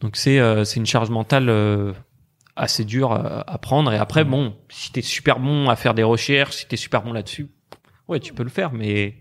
[0.00, 1.92] Donc c'est euh, c'est une charge mentale euh,
[2.56, 3.92] assez euh, à prendre.
[3.92, 7.12] Et après, bon, si t'es super bon à faire des recherches, si t'es super bon
[7.12, 7.48] là-dessus,
[8.08, 9.18] ouais, tu peux le faire, mais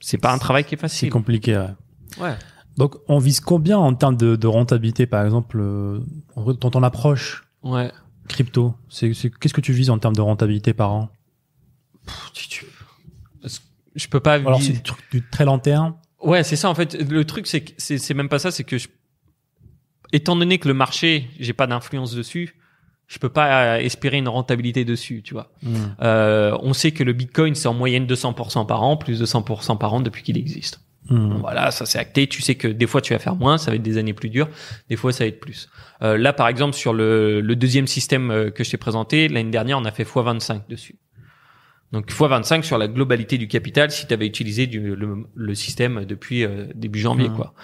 [0.00, 1.10] c'est pas un travail qui est C'est facile.
[1.10, 1.68] compliqué, ouais.
[2.20, 2.34] Ouais.
[2.76, 6.00] Donc, on vise combien en termes de, de rentabilité, par exemple, euh,
[6.36, 7.90] dans ton approche Ouais.
[8.28, 8.74] crypto?
[8.88, 11.10] C'est c'est- Qu'est-ce que tu vises en termes de rentabilité par an?
[12.32, 12.66] Tu- tu-
[13.96, 14.34] Je peux pas.
[14.34, 15.96] Alors, c'est du, du très long terme?
[16.22, 16.94] Ouais, c'est ça en fait.
[16.94, 18.50] Le truc, c'est que c'est c'est même pas ça.
[18.52, 18.86] C'est que je...
[20.12, 22.54] étant donné que le marché, j'ai pas d'influence dessus,
[23.08, 25.50] je peux pas euh, espérer une rentabilité dessus, tu vois.
[26.02, 29.76] Euh, on sait que le Bitcoin, c'est en moyenne 200% par an, plus de 100%
[29.78, 30.80] par an depuis qu'il existe.
[31.08, 31.30] Hmm.
[31.30, 32.26] Bon, voilà, ça c'est acté.
[32.26, 34.28] Tu sais que des fois tu vas faire moins, ça va être des années plus
[34.28, 34.48] dures.
[34.90, 35.70] Des fois ça va être plus.
[36.02, 39.50] Euh, là, par exemple, sur le, le deuxième système euh, que je t'ai présenté, l'année
[39.50, 40.96] dernière, on a fait x25 dessus.
[41.92, 46.04] Donc x25 sur la globalité du capital si tu avais utilisé du, le, le système
[46.04, 47.36] depuis euh, début janvier, Mhm.
[47.36, 47.54] quoi.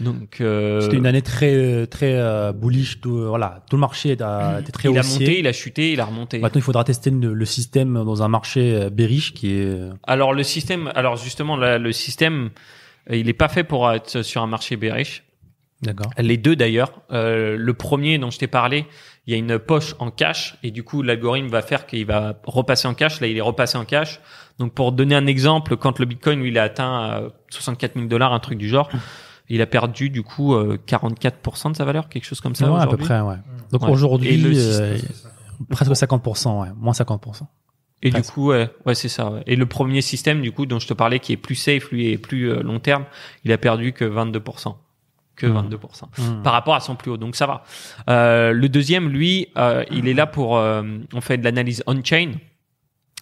[0.00, 3.00] Donc, euh, C'était une année très très euh, bullish.
[3.00, 5.26] Tout, euh, voilà, tout le marché a- était très il a haussier.
[5.26, 6.38] monté, il a chuté, il a remonté.
[6.38, 9.64] Maintenant, il faudra tester le, le système dans un marché euh, bearish qui est.
[9.64, 12.50] euh, Alors le système, alors justement là, le système,
[13.10, 15.22] euh, il est pas fait pour être sur un marché bearish.
[15.82, 16.10] D'accord.
[16.18, 16.90] Les deux d'ailleurs.
[17.12, 18.86] Euh, le premier dont je t'ai parlé,
[19.26, 22.34] il y a une poche en cash et du coup l'algorithme va faire qu'il va
[22.44, 23.20] repasser en cash.
[23.20, 24.20] Là, il est repassé en cash.
[24.58, 28.06] Donc pour donner un exemple, quand le Bitcoin lui, il a atteint euh, 64 000
[28.06, 28.88] dollars, un truc du genre,
[29.48, 32.70] il a perdu du coup euh, 44% de sa valeur, quelque chose comme ça.
[32.72, 33.36] Ouais, à peu près, ouais.
[33.72, 33.90] Donc Ouais.
[33.90, 34.98] aujourd'hui, euh,
[35.70, 37.42] presque 50%, ouais, moins 50%.
[38.02, 39.30] Et du coup, ouais, ouais, c'est ça.
[39.30, 39.42] ouais.
[39.46, 42.08] Et le premier système, du coup, dont je te parlais, qui est plus safe, lui,
[42.08, 43.04] et plus euh, long terme,
[43.44, 44.76] il a perdu que 22%.
[45.34, 45.68] Que Hmm.
[45.68, 46.04] 22%.
[46.18, 46.42] Hmm.
[46.42, 47.16] Par rapport à son plus haut.
[47.16, 47.64] Donc, ça va.
[48.10, 50.82] Euh, le deuxième, lui, euh, il est là pour, euh,
[51.14, 52.32] on fait de l'analyse on-chain.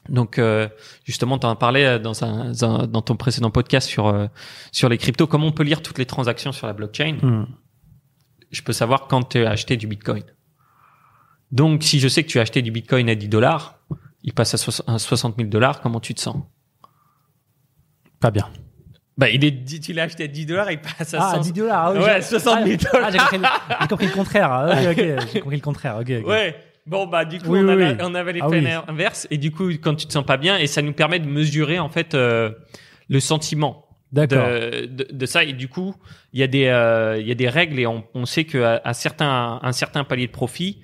[0.08, 0.68] Donc, euh,
[1.04, 4.26] justement, tu en parlais dans, un, dans ton précédent podcast sur, euh,
[4.72, 5.26] sur les cryptos.
[5.26, 7.18] Comment on peut lire toutes les transactions sur la blockchain?
[7.22, 7.46] Hmm.
[8.50, 10.22] je peux savoir quand tu as acheté du Bitcoin.
[11.52, 13.78] Donc, si je sais que tu as acheté du Bitcoin à 10 dollars,
[14.22, 16.36] il passe à soix- à 60 000 dollars, comment tu te sens?
[18.20, 18.48] Pas bien.
[19.16, 21.52] Bah, il est, tu l'as acheté à 10 dollars, il passe à Ah, 100 10
[21.52, 21.92] dollars.
[21.92, 23.44] oui, Ouais, j'ai- 60 000 Ah, j'ai compris, le-
[23.80, 24.52] j'ai compris le contraire.
[24.52, 24.82] Ah,
[25.32, 25.98] j'ai compris le contraire.
[26.26, 26.56] Ouais.
[26.86, 27.96] Bon, bah, du coup, Oui, on, oui, avait, oui.
[28.02, 29.26] on avait les Ah inverses.
[29.30, 31.78] Et du coup, quand tu te sens pas bien, et ça nous permet de mesurer,
[31.78, 32.50] en fait, euh,
[33.08, 34.46] le sentiment D'accord.
[34.48, 35.44] de, de, de ça.
[35.44, 35.94] Et du coup,
[36.32, 38.82] il y a des, euh, il y a des règles et on, on sait qu'à
[38.84, 40.80] un certain, un certain palier de profit,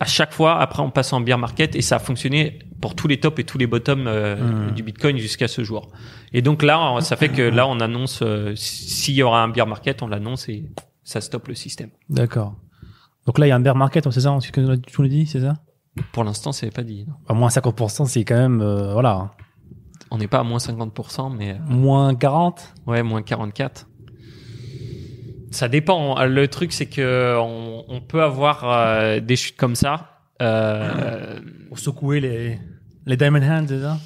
[0.00, 3.08] à chaque fois, après, on passe en bear market et ça a fonctionné pour tous
[3.08, 4.74] les tops et tous les bottoms euh, Hmm.
[4.74, 5.90] du Bitcoin jusqu'à ce jour.
[6.34, 9.66] Et donc là, ça fait que là, on annonce, euh, s'il y aura un bear
[9.66, 10.64] market, on l'annonce et
[11.02, 11.88] ça stoppe le système.
[12.10, 12.54] D'accord.
[13.26, 15.26] Donc là, il y a un bear market, c'est ça, ce que tu nous dis,
[15.26, 15.54] c'est ça?
[16.12, 17.04] Pour l'instant, c'est pas dit.
[17.08, 17.14] non.
[17.28, 19.32] Bah, Moins 50%, c'est quand même, euh, voilà,
[20.10, 22.74] On n'est pas à moins 50%, mais euh, moins 40.
[22.86, 23.88] ouais, moins 44.
[25.50, 26.22] Ça dépend.
[26.24, 30.20] Le truc, c'est que on, on peut avoir euh, des chutes comme ça.
[30.42, 32.60] Euh, Pour secouer les,
[33.06, 33.98] les diamond hands, c'est ça?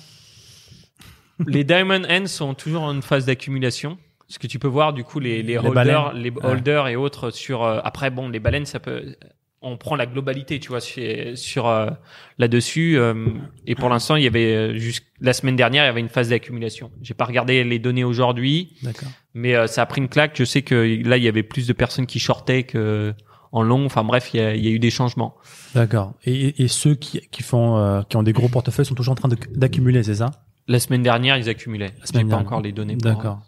[1.47, 3.99] Les diamond hands sont toujours en phase d'accumulation.
[4.31, 6.45] Ce que tu peux voir, du coup, les, les, Les holders, les Ouais.
[6.45, 7.63] holders et autres sur.
[7.65, 9.17] euh, après, bon, les baleines, ça peut.
[9.63, 11.03] On prend la globalité, tu vois, sur,
[11.35, 11.91] sur euh,
[12.39, 12.97] là-dessus.
[12.99, 13.27] euh,
[13.67, 16.09] et pour l'instant, il y avait euh, jusqu- la semaine dernière, il y avait une
[16.09, 16.91] phase d'accumulation.
[17.03, 19.09] J'ai pas regardé les données aujourd'hui, D'accord.
[19.35, 20.33] mais euh, ça a pris une claque.
[20.39, 20.75] Je sais que
[21.07, 23.13] là, il y avait plus de personnes qui shortaient que
[23.53, 23.85] en long.
[23.85, 25.37] Enfin bref, il y a, il y a eu des changements.
[25.75, 26.15] D'accord.
[26.25, 29.17] Et, et ceux qui, qui font, euh, qui ont des gros portefeuilles sont toujours en
[29.17, 30.31] train d'accumuler, c'est ça?
[30.69, 31.91] La semaine dernière, ils accumulaient.
[32.01, 32.95] La semaine J'ai pas encore les données.
[32.97, 33.41] D'accord.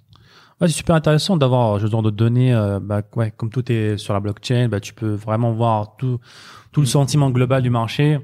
[0.63, 2.55] Ouais, c'est super intéressant d'avoir ce genre de données.
[2.55, 6.21] euh, bah, ouais, comme tout est sur la blockchain, bah, tu peux vraiment voir tout,
[6.71, 8.21] tout le sentiment global du marché.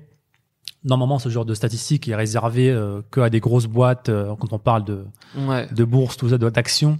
[0.84, 4.52] Normalement, ce genre de statistique est réservé euh, que à des grosses boîtes euh, quand
[4.52, 5.04] on parle de,
[5.36, 5.66] Ouais.
[5.72, 6.98] de bourse, tout ça, de- d'actions.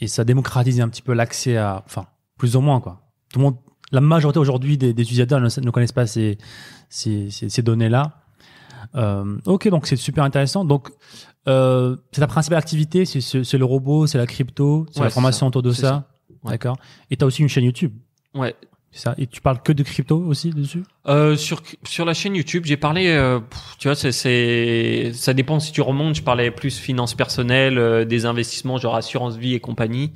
[0.00, 3.00] Et ça démocratise un petit peu l'accès à, enfin, plus ou moins, quoi.
[3.32, 3.56] Tout le monde,
[3.92, 6.36] la majorité aujourd'hui des, des utilisateurs ne, ne connaissent pas ces,
[6.88, 8.12] ces, ces, ces données-là.
[8.96, 10.64] Euh, ok, donc c'est super intéressant.
[10.64, 10.88] Donc,
[11.46, 15.46] euh, c'est ta principale activité, c'est le robot, c'est la crypto, c'est Ouais, la formation
[15.46, 15.82] autour de ça.
[15.88, 16.08] ça.
[16.44, 16.52] Ouais.
[16.52, 16.76] D'accord.
[17.10, 17.92] Et tu as aussi une chaîne YouTube,
[18.34, 18.54] Ouais.
[18.92, 19.14] c'est ça.
[19.18, 20.82] Et tu parles que de crypto aussi dessus?
[21.06, 23.08] Euh, sur sur la chaîne YouTube, j'ai parlé.
[23.08, 23.40] euh,
[23.78, 26.14] tu vois, c'est ça dépend si tu remontes.
[26.16, 30.12] Je parlais plus finances personnelles, euh, des investissements genre assurance vie et compagnie,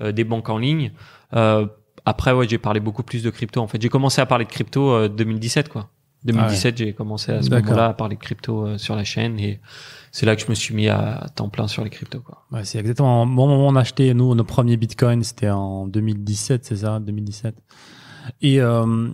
[0.00, 0.92] euh, des banques en ligne.
[1.34, 1.66] Euh,
[2.06, 3.60] après, ouais, j'ai parlé beaucoup plus de crypto.
[3.60, 5.90] En fait, j'ai commencé à parler de crypto euh, 2017, quoi.
[6.24, 9.60] 2017, j'ai commencé à ce moment-là à parler de crypto euh, sur la chaîne et
[10.10, 12.44] c'est là que je me suis mis à, à temps plein sur les cryptos, quoi.
[12.50, 15.86] Ouais, c'est exactement au moment où on a acheté nous nos premiers bitcoins, c'était en
[15.86, 17.54] 2017, c'est ça, 2017.
[18.42, 19.08] Et euh,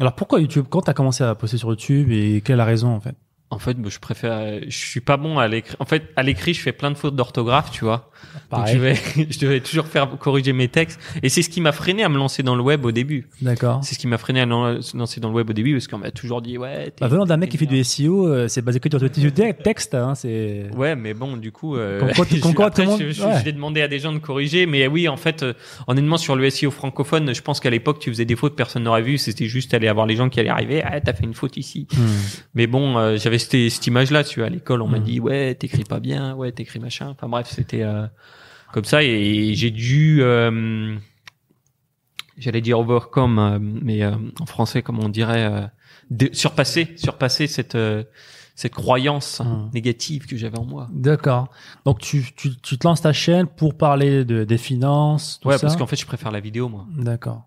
[0.00, 0.66] alors pourquoi YouTube?
[0.68, 3.16] Quand tu as commencé à poster sur YouTube et quelle est la raison en fait?
[3.50, 4.60] En fait, je préfère.
[4.68, 5.74] Je suis pas bon à l'écrit.
[5.78, 8.10] En fait, à l'écrit, je fais plein de fautes d'orthographe, tu vois.
[8.52, 8.94] Donc je vais,
[9.30, 11.00] je devais toujours faire corriger mes textes.
[11.22, 13.26] Et c'est ce qui m'a freiné à me lancer dans le web au début.
[13.40, 13.80] D'accord.
[13.82, 15.96] C'est ce qui m'a freiné à me lancer dans le web au début parce qu'on
[15.96, 16.86] m'a toujours dit ouais.
[16.90, 19.00] t'es- Bah, venant d'un mec t'es qui fait du SEO, euh, c'est basé que sur
[19.00, 20.66] du te- texte, hein, c'est.
[20.76, 23.00] Ouais, mais bon, du coup, euh, Comme quoi- je- comme quoi après, tout le monde-
[23.02, 23.38] je, je- ouais.
[23.38, 24.66] je vais demander à des gens de corriger.
[24.66, 25.54] Mais oui, en fait, euh,
[25.86, 29.00] honnêtement, sur le SEO francophone, je pense qu'à l'époque, tu faisais des fautes, personne n'aurait
[29.02, 29.16] vu.
[29.16, 30.82] C'était juste aller avoir les gens qui allaient arriver.
[30.84, 31.86] Ah, t'as fait une faute ici.
[31.96, 32.00] Hmm.
[32.54, 35.04] Mais bon, euh, j'avais cette, cette image-là, tu vois, à l'école, on m'a Mhm.
[35.04, 37.08] dit, ouais, t'écris pas bien, ouais, t'écris machin.
[37.10, 38.06] Enfin bref, c'était euh,
[38.72, 40.96] comme ça et j'ai dû, euh,
[42.36, 45.70] j'allais dire overcome, euh, mais euh, en français, comme on dirait,
[46.32, 47.76] surpasser, surpasser cette
[48.54, 49.70] cette croyance Mhm.
[49.72, 50.88] négative que j'avais en moi.
[50.92, 51.48] D'accord.
[51.84, 55.56] Donc tu, tu, tu te lances ta chaîne pour parler de, des finances, tout Ouais,
[55.58, 55.60] ça.
[55.60, 56.84] parce qu'en fait, je préfère la vidéo, moi.
[56.96, 57.44] D'accord.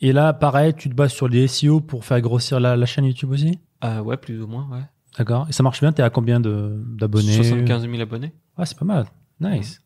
[0.00, 3.04] Et là, pareil, tu te bases sur les SEO pour faire grossir la, la chaîne
[3.04, 3.58] YouTube aussi?
[3.84, 4.80] Euh, ouais, plus ou moins, ouais.
[5.18, 5.46] D'accord.
[5.48, 7.32] Et ça marche bien T'es à combien de- d'abonnés?
[7.34, 8.32] 75 000 abonnés.
[8.56, 9.06] Ah, c'est pas mal.
[9.40, 9.80] Nice.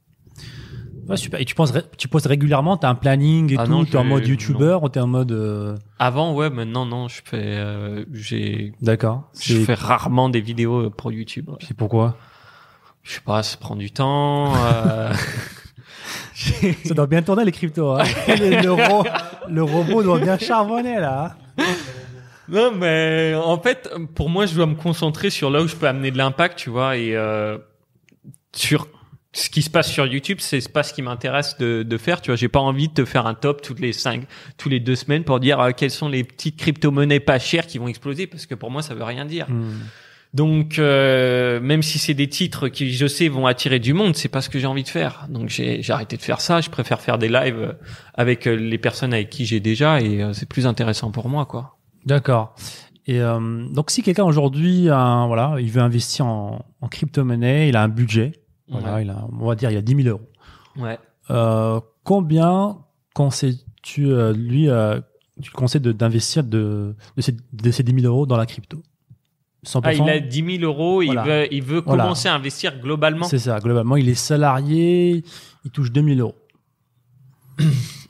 [1.08, 1.40] Ouais, super.
[1.40, 3.96] Et tu, penses, ré- tu postes régulièrement, t'as un planning et Ah tout, non, t'es
[3.96, 5.32] en mode youtubeur ou t'es en mode...
[5.32, 9.30] euh, Avant, ouais, maintenant, non, je fais, euh, j'ai, D'accord.
[9.40, 11.48] je C'est fais rarement des vidéos pour YouTube.
[11.48, 11.56] ouais.
[11.66, 12.16] c'est pourquoi?
[13.02, 14.52] Je sais pas, ça prend du temps.
[14.54, 15.12] euh,
[16.84, 17.90] Ça doit bien tourner les cryptos.
[17.98, 18.04] Hein.
[18.28, 19.04] le, le ro-
[19.48, 21.36] le robot doit bien charbonner là.
[21.58, 21.62] hein.
[22.48, 25.86] Non, mais en fait, pour moi, je dois me concentrer sur là où je peux
[25.86, 27.58] amener de l'impact, tu vois, et euh,
[28.54, 28.88] sur
[29.32, 32.30] ce qui se passe sur YouTube, c'est pas ce qui m'intéresse de, de faire, tu
[32.30, 32.36] vois.
[32.36, 35.24] J'ai pas envie de te faire un top toutes les cinq, tous les deux semaines
[35.24, 38.54] pour dire euh, quelles sont les petites crypto-monnaies pas chères qui vont exploser, parce que
[38.54, 39.48] pour moi, ça veut rien dire.
[39.48, 39.78] Hmm.
[40.34, 44.28] Donc, euh, même si c'est des titres qui, je sais, vont attirer du monde, c'est
[44.28, 45.26] pas ce que j'ai envie de faire.
[45.30, 46.60] Donc, j'ai arrêté de faire ça.
[46.60, 47.76] Je préfère faire des lives
[48.14, 51.46] avec euh, les personnes avec qui j'ai déjà, et euh, c'est plus intéressant pour moi,
[51.46, 51.77] quoi.
[52.06, 52.54] D'accord.
[53.06, 57.82] Et euh, donc si quelqu'un aujourd'hui, voilà, il veut investir en, en crypto-monnaie, il a
[57.82, 58.32] un budget,
[58.68, 59.02] voilà, Ouais.
[59.04, 60.28] il a, on va dire, il y a 10 000 euros.
[60.76, 60.98] Ouais.
[61.30, 62.78] Euh, combien
[63.14, 64.64] conseilles-tu, euh, lui,
[65.42, 68.82] tu le conseilles d'investir de, de, ces, de ces 10 000 euros dans la crypto?
[69.66, 71.22] 100% Ah, il a 10 000 euros, Voilà.
[71.24, 72.04] il veut, il veut Voilà.
[72.04, 73.24] commencer à investir globalement.
[73.26, 75.24] C'est ça, globalement, il est salarié,
[75.64, 76.34] il touche 2 000 euros.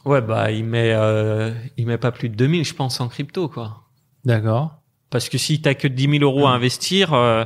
[0.05, 3.49] Ouais, bah, il met, euh, il met pas plus de 2000, je pense, en crypto,
[3.49, 3.83] quoi.
[4.25, 4.81] D'accord.
[5.11, 7.45] Parce que si t'as que 10 000 euros à investir, euh,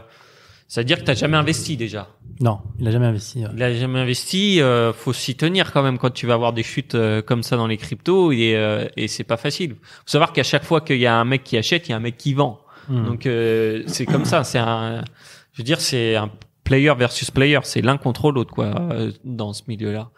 [0.69, 2.09] ça veut dire que t'as jamais investi déjà.
[2.41, 3.45] Non, il n'a jamais investi.
[3.45, 3.51] ouais.
[3.55, 6.63] Il a jamais investi, euh, faut s'y tenir quand même quand tu vas avoir des
[6.63, 9.75] chutes euh, comme ça dans les cryptos et, euh, et c'est pas facile.
[9.75, 11.97] Faut savoir qu'à chaque fois qu'il y a un mec qui achète, il y a
[11.97, 12.61] un mec qui vend.
[12.89, 13.05] Hmm.
[13.05, 15.05] Donc euh, c'est comme ça, c'est un,
[15.53, 16.31] je veux dire, c'est un
[16.65, 20.11] player versus player, c'est l'un contre l'autre quoi euh, dans ce milieu-là.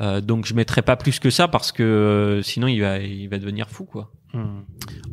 [0.00, 3.28] Euh, donc je mettrai pas plus que ça parce que euh, sinon il va, il
[3.28, 4.12] va devenir fou quoi.
[4.32, 4.60] Hmm.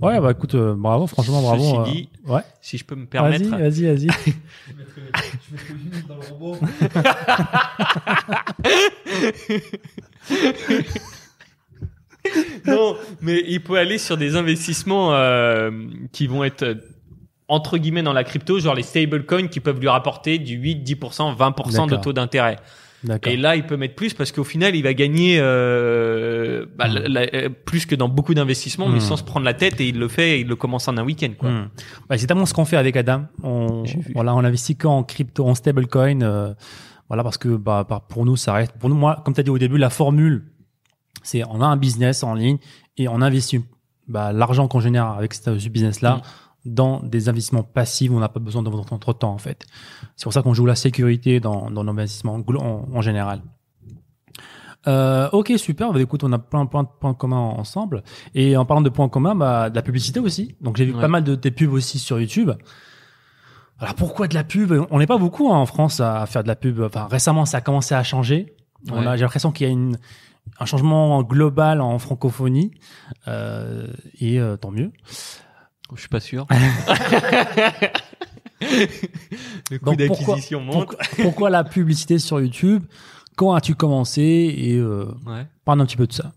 [0.01, 1.63] Ouais, bah écoute, euh, bravo, franchement, bravo.
[1.63, 2.41] Ceci euh, dit, ouais.
[2.61, 4.09] Si je peux me Vas-y, permettre, vas-y, vas-y.
[4.67, 5.01] Je mettrais,
[5.47, 6.57] je mettrais une minute dans le robot.
[12.67, 15.71] non, mais il peut aller sur des investissements euh,
[16.11, 16.75] qui vont être
[17.47, 21.37] entre guillemets dans la crypto, genre les stablecoins qui peuvent lui rapporter du 8, 10%,
[21.37, 22.57] 20% de taux d'intérêt.
[23.25, 26.93] Et là, il peut mettre plus parce qu'au final, il va gagner euh, bah, Mm.
[26.93, 29.01] la- la- euh, plus que dans beaucoup d'investissements, mais Mm.
[29.01, 29.79] sans se prendre la tête.
[29.81, 31.31] Et il le fait, et il le commence en un week-end.
[31.37, 31.49] Quoi.
[31.51, 31.69] Hmm.
[32.09, 33.25] Bah, c'est tellement ce qu'on fait avec Adam.
[33.43, 36.21] On, voilà, on investit qu'en crypto, en stablecoin.
[36.21, 36.53] euh,
[37.07, 38.71] voilà, parce que bah, pour nous, ça reste.
[38.79, 40.45] Pour nous, moi, comme tu as dit au début, la formule,
[41.23, 42.57] c'est on a un business en ligne
[42.97, 43.59] et on investit
[44.07, 46.21] bah, l'argent qu'on génère avec ce, business-là.
[46.65, 49.65] Dans des investissements passifs où on n'a pas besoin de notre temps, en fait.
[50.15, 53.41] C'est pour ça qu'on joue la sécurité dans, dans l'investissement glo- en, en général.
[54.87, 55.91] Euh, ok, super.
[55.93, 58.03] Bah, écoute, on a plein, plein de points communs ensemble.
[58.35, 60.55] Et en parlant de points communs, bah, de la publicité aussi.
[60.61, 61.01] Donc j'ai vu Ouais.
[61.01, 62.51] pas mal de tes pubs aussi sur YouTube.
[63.79, 64.71] Alors pourquoi de la pub?
[64.91, 66.79] On n'est pas beaucoup hein, en France à faire de la pub.
[66.81, 68.55] Enfin récemment, ça a commencé à changer.
[68.91, 69.07] On Ouais.
[69.07, 69.97] a- J'ai l'impression qu'il y a une,
[70.59, 72.71] un changement global en francophonie.
[73.27, 73.87] Euh,
[74.19, 74.91] et euh, tant mieux.
[75.93, 76.47] Je suis pas sûr.
[79.71, 80.73] le coût d'acquisition monte.
[80.87, 82.83] Pourquoi, pourquoi la publicité sur YouTube?
[83.35, 84.21] Quand as-tu commencé
[84.57, 85.45] Et euh, Ouais.
[85.65, 86.31] parle un petit peu de ça.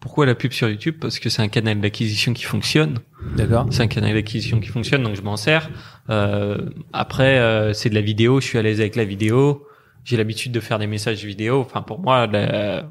[0.00, 0.96] Pourquoi la pub sur YouTube?
[1.00, 2.98] Parce que c'est un canal d'acquisition qui fonctionne.
[3.36, 3.66] D'accord.
[3.70, 5.70] C'est un canal d'acquisition qui fonctionne, donc je m'en sers.
[6.10, 8.40] Euh, après, euh, c'est de la vidéo.
[8.40, 9.64] Je suis à l'aise avec la vidéo.
[10.04, 11.60] J'ai l'habitude de faire des messages vidéo.
[11.60, 12.90] Enfin, pour moi, la-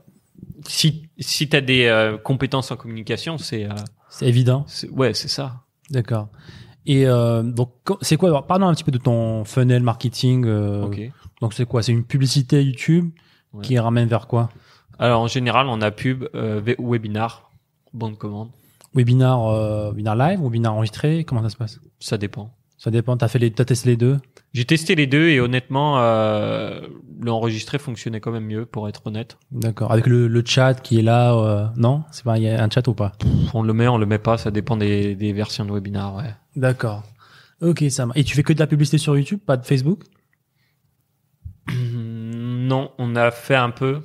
[0.66, 3.70] si si t'as des euh, compétences en communication, c'est euh,
[4.10, 4.66] C'est évident.
[4.92, 5.64] ouais, c'est ça.
[5.92, 6.30] D'accord.
[6.86, 7.70] Et euh, donc,
[8.02, 10.46] c'est quoi alors, Parlons un petit peu de ton funnel marketing.
[10.46, 11.00] euh, Ok.
[11.42, 11.84] Donc, c'est quoi?
[11.84, 13.12] C'est une publicité YouTube
[13.54, 13.64] Ouais.
[13.66, 14.50] qui ramène vers quoi?
[14.98, 17.52] Alors en général, on a pub, euh, webinar,
[17.94, 18.50] bonne commande.
[18.96, 21.80] Webinar, euh, webinar live ou webinar enregistré Comment ça se passe?
[22.00, 22.54] Ça dépend.
[22.84, 23.16] Ça dépend.
[23.16, 24.18] T'as fait les, t'as testé les deux?
[24.54, 26.82] J'ai testé les deux et honnêtement, euh,
[27.22, 29.38] l'enregistré fonctionnait quand même mieux, pour être honnête.
[29.52, 29.92] D'accord.
[29.92, 32.04] Avec le, le chat qui est là, euh, non?
[32.12, 33.12] C'est pas, il y a un chat ou pas?
[33.54, 36.16] On le met, on le met pas, ça dépend des, des versions de webinar.
[36.16, 36.34] Ouais.
[36.56, 37.04] D'accord.
[37.62, 38.18] Ok, ça marche.
[38.18, 40.02] Et tu fais que de la publicité sur YouTube, pas de Facebook?
[41.72, 44.02] Non, on a fait un peu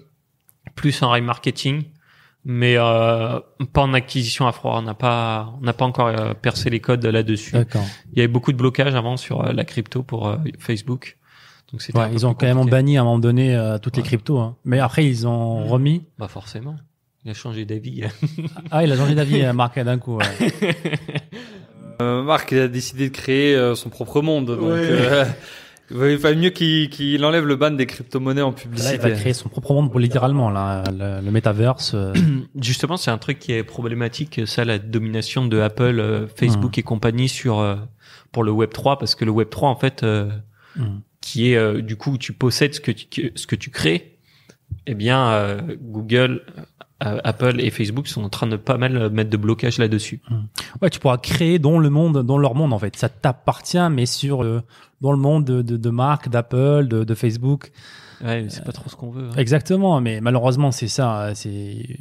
[0.75, 1.85] plus en remarketing,
[2.48, 3.40] mais euh,
[3.72, 4.76] pas en acquisition à froid.
[4.78, 7.52] On n'a pas, on n'a pas encore euh, percé les codes là-dessus.
[7.52, 7.85] D'accord.
[8.12, 11.18] Il y avait beaucoup de blocages avant sur euh, la crypto pour euh, Facebook.
[11.72, 14.04] Donc c'était Ouais, ils ont quand même banni à un moment donné euh, toutes les
[14.04, 14.38] cryptos.
[14.38, 14.54] Hein.
[14.64, 15.70] Mais après, ils ont Mhm.
[15.72, 16.05] remis.
[16.18, 16.76] Bah forcément.
[17.24, 18.05] Il a changé d'avis.
[18.70, 20.18] Ah, il a changé d'avis, Marc, d'un coup.
[20.18, 20.24] ouais.
[22.03, 24.47] Euh, Marc il a décidé de créer euh, son propre monde.
[24.47, 25.24] Donc, euh,
[25.91, 28.95] il fallait mieux qu'il qu'il enlève le ban des crypto-monnaies en Là, publicité.
[28.95, 31.93] il va créer son propre monde pour littéralement, là, le, le metaverse.
[31.95, 32.12] euh,
[32.61, 36.82] Justement, c'est un truc qui est problématique, ça, la domination de Apple, euh, Facebook et
[36.82, 37.76] compagnie sur euh,
[38.32, 41.01] pour le Web 3, parce que le Web 3, en fait, hmm.
[41.20, 44.18] qui est du coup où tu possèdes ce que tu, ce que tu crées,
[44.87, 46.43] eh bien, Google,
[47.01, 50.22] Apple et Facebook sont en train de pas mal mettre de blocage là-dessus.
[50.80, 52.97] Ouais, tu pourras créer dans le monde, dans leur monde en fait.
[52.97, 54.62] Ça t'appartient, mais sur euh,
[55.03, 57.70] dans le monde de, de, de marques, d'Apple, de, de Facebook.
[58.24, 59.28] Ouais, mais c'est pas trop ce qu'on veut.
[59.28, 59.36] hein.
[59.36, 61.32] Exactement, mais malheureusement c'est ça.
[61.34, 61.99] C'est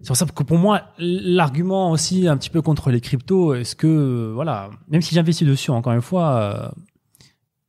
[0.00, 3.76] c'est pour ça que pour moi l'argument aussi un petit peu contre les cryptos, est-ce
[3.76, 6.68] que euh, voilà, même si j'investis dessus encore une fois, euh,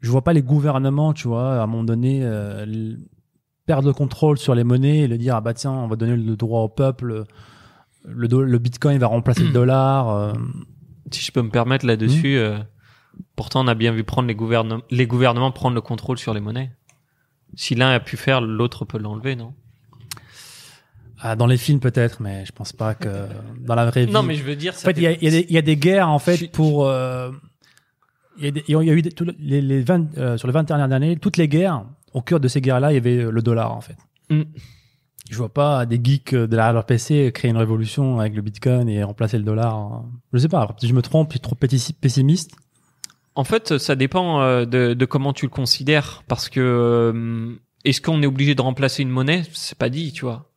[0.01, 2.95] je vois pas les gouvernements, tu vois, à un moment donné euh,
[3.65, 6.15] perdre le contrôle sur les monnaies et le dire ah bah tiens on va donner
[6.15, 7.23] le droit au peuple,
[8.05, 10.09] le, do- le Bitcoin va remplacer le dollar.
[10.09, 10.33] euh,
[11.11, 12.39] Si je peux me permettre là-dessus, Mmh.
[12.39, 12.57] euh,
[13.35, 16.41] pourtant on a bien vu prendre les gouvernements, les gouvernements prendre le contrôle sur les
[16.41, 16.71] monnaies.
[17.55, 19.53] Si l'un a pu faire, l'autre peut l'enlever, non?
[21.19, 23.07] Ah, dans les films peut-être, mais je pense pas que
[23.61, 24.11] dans la vraie vie.
[24.11, 25.61] Non, mais je veux dire, En fait, il y y a des- il y a
[25.61, 26.85] des guerres en fait Je- pour.
[26.87, 27.31] euh,
[28.37, 31.37] Il y, a eu des- les, les 20, euh, sur les 20 dernières années, toutes
[31.37, 31.85] les guerres,
[32.15, 33.97] au cœur de ces guerres-là, il y avait euh, le dollar en fait.
[34.29, 34.41] Mm.
[35.29, 38.87] Je vois pas des geeks euh, derrière leur PC créer une révolution avec le Bitcoin
[38.89, 39.75] et remplacer le dollar.
[39.75, 40.05] hein.
[40.33, 40.67] Je sais pas.
[40.79, 42.51] Si je me trompe, je suis trop pessi- pessimiste.
[43.35, 48.21] En fait, ça dépend euh, de, de comment tu le considères, parce que est-ce qu'on
[48.23, 49.43] est obligé de remplacer une monnaie?
[49.53, 50.51] C'est pas dit, tu vois.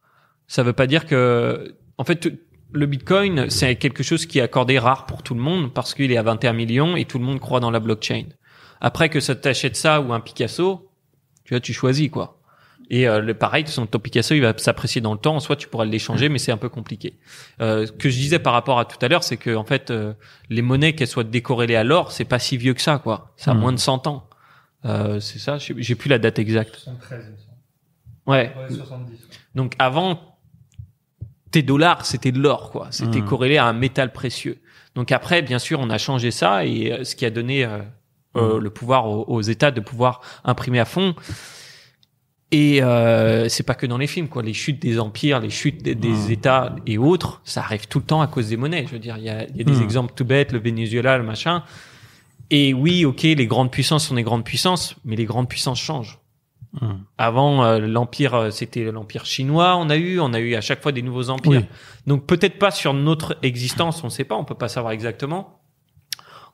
[0.47, 2.29] Ça veut pas dire que, en fait,
[2.73, 6.13] le Bitcoin, c'est quelque chose qui est accordé rare pour tout le monde parce qu'il
[6.13, 8.27] est à 21 millions et tout le monde croit dans la blockchain.
[8.81, 10.88] Après que ça t'achète ça ou un Picasso,
[11.49, 12.35] tu vois, tu choisis quoi.
[12.91, 15.41] Et euh, le pareil, ton ton Picasso, il va s'apprécier dans le temps.
[15.41, 17.19] Soit tu pourras l'échanger, mais c'est un peu compliqué.
[17.63, 19.91] Euh, ce que je disais par rapport à tout à l'heure, c'est que en fait,
[19.91, 20.13] euh,
[20.51, 23.33] les monnaies qu'elles soient décorrélées à l'or, c'est pas si vieux que ça, quoi.
[23.39, 23.61] Ça a Mhm.
[23.61, 24.29] moins de 100 ans.
[24.85, 25.57] Euh, c'est ça.
[25.59, 26.77] J'ai plus la date exacte.
[26.77, 27.49] 73, il me semble.
[28.27, 28.53] Ouais.
[28.71, 29.11] Ouais, 70.
[29.13, 29.19] ouais.
[29.55, 30.37] Donc avant,
[31.51, 32.89] tes dollars, c'était de l'or, quoi.
[32.91, 33.27] C'était Mhm.
[33.29, 34.61] corrélé à un métal précieux.
[34.95, 37.65] Donc après, bien sûr, on a changé ça et euh, ce qui a donné
[38.39, 41.15] euh, euh, le pouvoir aux, aux États de pouvoir imprimer à fond.
[42.51, 44.43] Et euh, c'est pas que dans les films, quoi.
[44.43, 46.31] Les chutes des empires, les chutes des, des Mhm.
[46.31, 48.85] États et autres, ça arrive tout le temps à cause des monnaies.
[48.87, 49.83] Je veux dire, il y a, il y a des Mhm.
[49.83, 51.63] exemples tout bêtes, le Venezuela, le machin.
[52.51, 56.19] Et oui, ok, les grandes puissances sont des grandes puissances, mais les grandes puissances changent.
[57.17, 59.77] Avant, euh, l'empire, euh, c'était l'empire chinois.
[59.77, 61.63] On a eu, on a eu à chaque fois des nouveaux empires.
[61.63, 61.67] Oui.
[62.07, 65.59] Donc peut-être pas sur notre existence, on ne sait pas, on peut pas savoir exactement.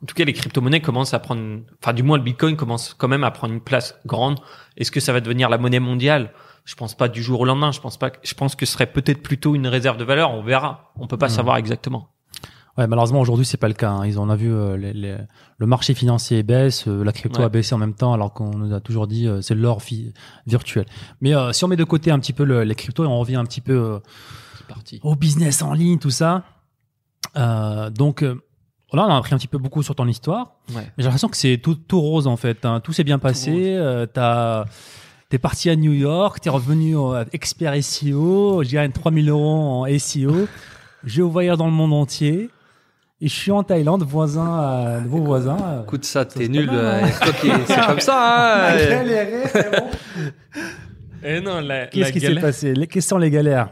[0.04, 3.08] En tout cas, les crypto-monnaies commencent à prendre, enfin du moins le Bitcoin commence quand
[3.08, 4.38] même à prendre une place grande.
[4.76, 6.30] Est-ce que ça va devenir la monnaie mondiale?
[6.66, 7.72] Je pense pas du jour au lendemain.
[7.72, 8.12] Je pense pas.
[8.22, 10.30] Je pense que ce serait peut-être plutôt une réserve de valeur.
[10.32, 10.92] On verra.
[10.96, 11.32] On peut pas Mhm.
[11.34, 12.10] savoir exactement.
[12.76, 13.90] Ouais, malheureusement aujourd'hui c'est pas le cas.
[13.92, 14.04] hein.
[14.06, 15.16] Ils en a vu euh, les- les-
[15.58, 17.44] le marché financier baisse, euh, la crypto Ouais.
[17.44, 19.80] a baissé en même temps, alors qu'on nous a toujours dit euh, c'est l'or
[20.46, 20.84] virtuel.
[21.20, 23.36] Mais si on met de côté un petit peu le- les cryptos et on revient
[23.36, 24.00] un petit peu
[25.02, 26.42] au business en ligne, tout ça.
[27.36, 28.24] Euh, donc
[28.92, 30.52] là, on a appris un petit peu beaucoup sur ton histoire.
[30.70, 30.82] Ouais.
[30.82, 32.64] Mais j'ai l'impression que c'est tout, tout rose en fait.
[32.64, 32.80] hein.
[32.80, 33.74] Tout s'est bien passé.
[33.76, 34.64] Euh, t'as
[35.30, 36.94] T'es parti à New York, t'es revenu
[37.32, 40.46] expert SEO, je gagne 3000 euros en SEO,
[41.04, 42.50] je voyage dans le monde entier,
[43.20, 45.56] et je suis en Thaïlande, voisin, à, nouveau voisin.
[45.60, 45.82] euh.
[45.82, 46.68] Écoute ça, t'es nul.
[46.70, 47.00] euh,
[47.66, 48.68] c'est comme ça.
[48.70, 48.76] hein.
[48.90, 49.86] Galéré, c'est bon.
[51.24, 52.74] Et non, la, Qu'est-ce qui s'est passé?
[52.74, 53.70] Les- Quelles sont les galères?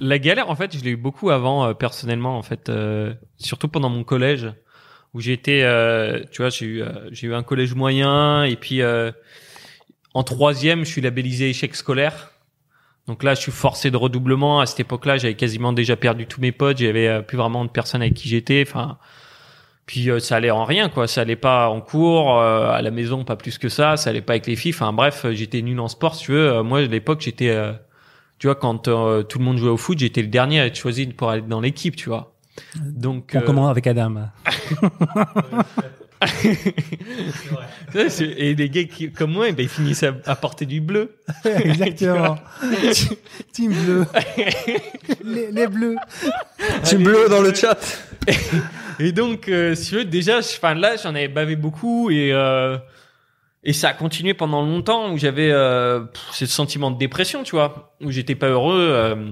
[0.00, 3.68] La galère, en fait, je l'ai eu beaucoup avant, euh, personnellement, en fait, euh, surtout
[3.68, 4.50] pendant mon collège,
[5.12, 8.82] où été, euh, tu vois, j'ai eu, euh, j'ai eu un collège moyen, et puis
[8.82, 9.12] euh,
[10.14, 12.30] en troisième, je suis labellisé échec scolaire.
[13.06, 14.60] Donc là, je suis forcé de redoublement.
[14.60, 16.78] À cette époque-là, j'avais quasiment déjà perdu tous mes potes.
[16.78, 18.64] J'avais euh, plus vraiment de personnes avec qui j'étais.
[18.66, 18.98] Enfin,
[19.86, 21.06] puis ça allait en rien, quoi.
[21.06, 23.98] Ça allait pas en cours, à la maison, pas plus que ça.
[23.98, 24.72] Ça allait pas avec les filles.
[24.74, 26.62] Enfin, bref, j'étais nul en sport, si tu veux.
[26.62, 27.54] Moi, à l'époque, j'étais
[28.38, 30.76] tu vois, quand euh, tout le monde jouait au foot, j'étais le dernier à être
[30.76, 32.34] choisi pour aller dans l'équipe, tu vois.
[32.84, 34.14] Donc, On euh, commence avec Adam.
[38.20, 41.16] et les gars qui, comme moi, eh ben, ils finissent à, à porter du bleu.
[41.44, 42.38] Exactement.
[43.52, 44.06] Team bleu.
[45.24, 45.96] les, les bleus.
[46.84, 47.78] Team bleu dans le chat.
[48.98, 52.32] Et donc, euh, si tu veux, déjà, je- enfin là, j'en avais bavé beaucoup et
[52.32, 52.78] euh,
[53.64, 57.94] et ça a continué pendant longtemps où j'avais euh, ce sentiment de dépression, tu vois,
[58.02, 59.30] où j'étais pas heureux euh,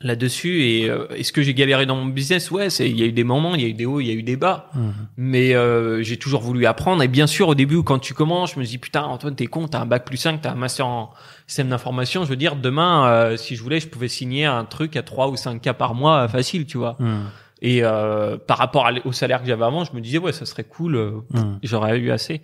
[0.00, 0.62] là-dessus.
[0.62, 2.50] Et euh, est-ce que j'ai galéré dans mon business?
[2.50, 4.06] Ouais, c'est il y a eu des moments, il y a eu des hauts, il
[4.06, 4.70] y a eu des bas.
[4.74, 4.92] Mhm.
[5.16, 7.02] Mais euh, j'ai toujours voulu apprendre.
[7.02, 9.66] Et bien sûr, au début, quand tu commences, je me dis putain, Antoine, t'es con,
[9.66, 11.12] t'as un bac plus 5, t'as un master en
[11.46, 12.24] système d'information.
[12.24, 15.28] Je veux dire, demain, euh, si je voulais, je pouvais signer un truc à 3
[15.28, 16.96] ou 5 cas par mois, euh, facile, tu vois.
[17.00, 17.24] Hum,
[17.60, 20.64] Et euh, par rapport au salaire que j'avais avant, je me disais ouais, ça serait
[20.64, 21.58] cool, hum.
[21.62, 22.40] j'aurais eu assez.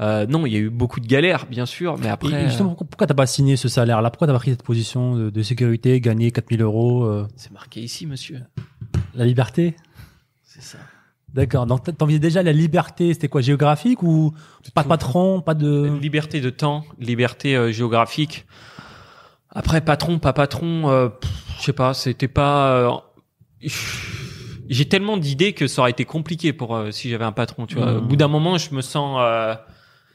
[0.00, 2.44] Euh, non, il y a eu beaucoup de galères, bien sûr, mais après.
[2.44, 4.10] et justement, euh, pourquoi- t'as pas signé ce salaire-là?
[4.10, 7.80] Pourquoi t'as pas pris cette position de, de sécurité, gagner 4000 euros, euh, c'est marqué
[7.80, 8.40] ici, monsieur.
[9.14, 9.74] la liberté?
[10.44, 10.78] C'est ça.
[11.34, 11.66] D'accord.
[11.66, 14.32] Donc t'en- t'envisageais déjà la liberté, c'était quoi, géographique ou
[14.72, 15.98] pas de patron, pas de...
[16.00, 18.46] Liberté de temps, liberté euh, géographique.
[19.50, 21.08] Après, patron, pas patron, euh,
[21.58, 22.70] je sais pas, c'était pas.
[22.72, 22.90] euh,
[24.68, 27.66] j'ai tellement d'idées que ça aurait été compliqué pour euh, si j'avais un patron.
[27.66, 29.18] Tu vois, au bout d'un moment, je me sens.
[29.20, 29.54] euh,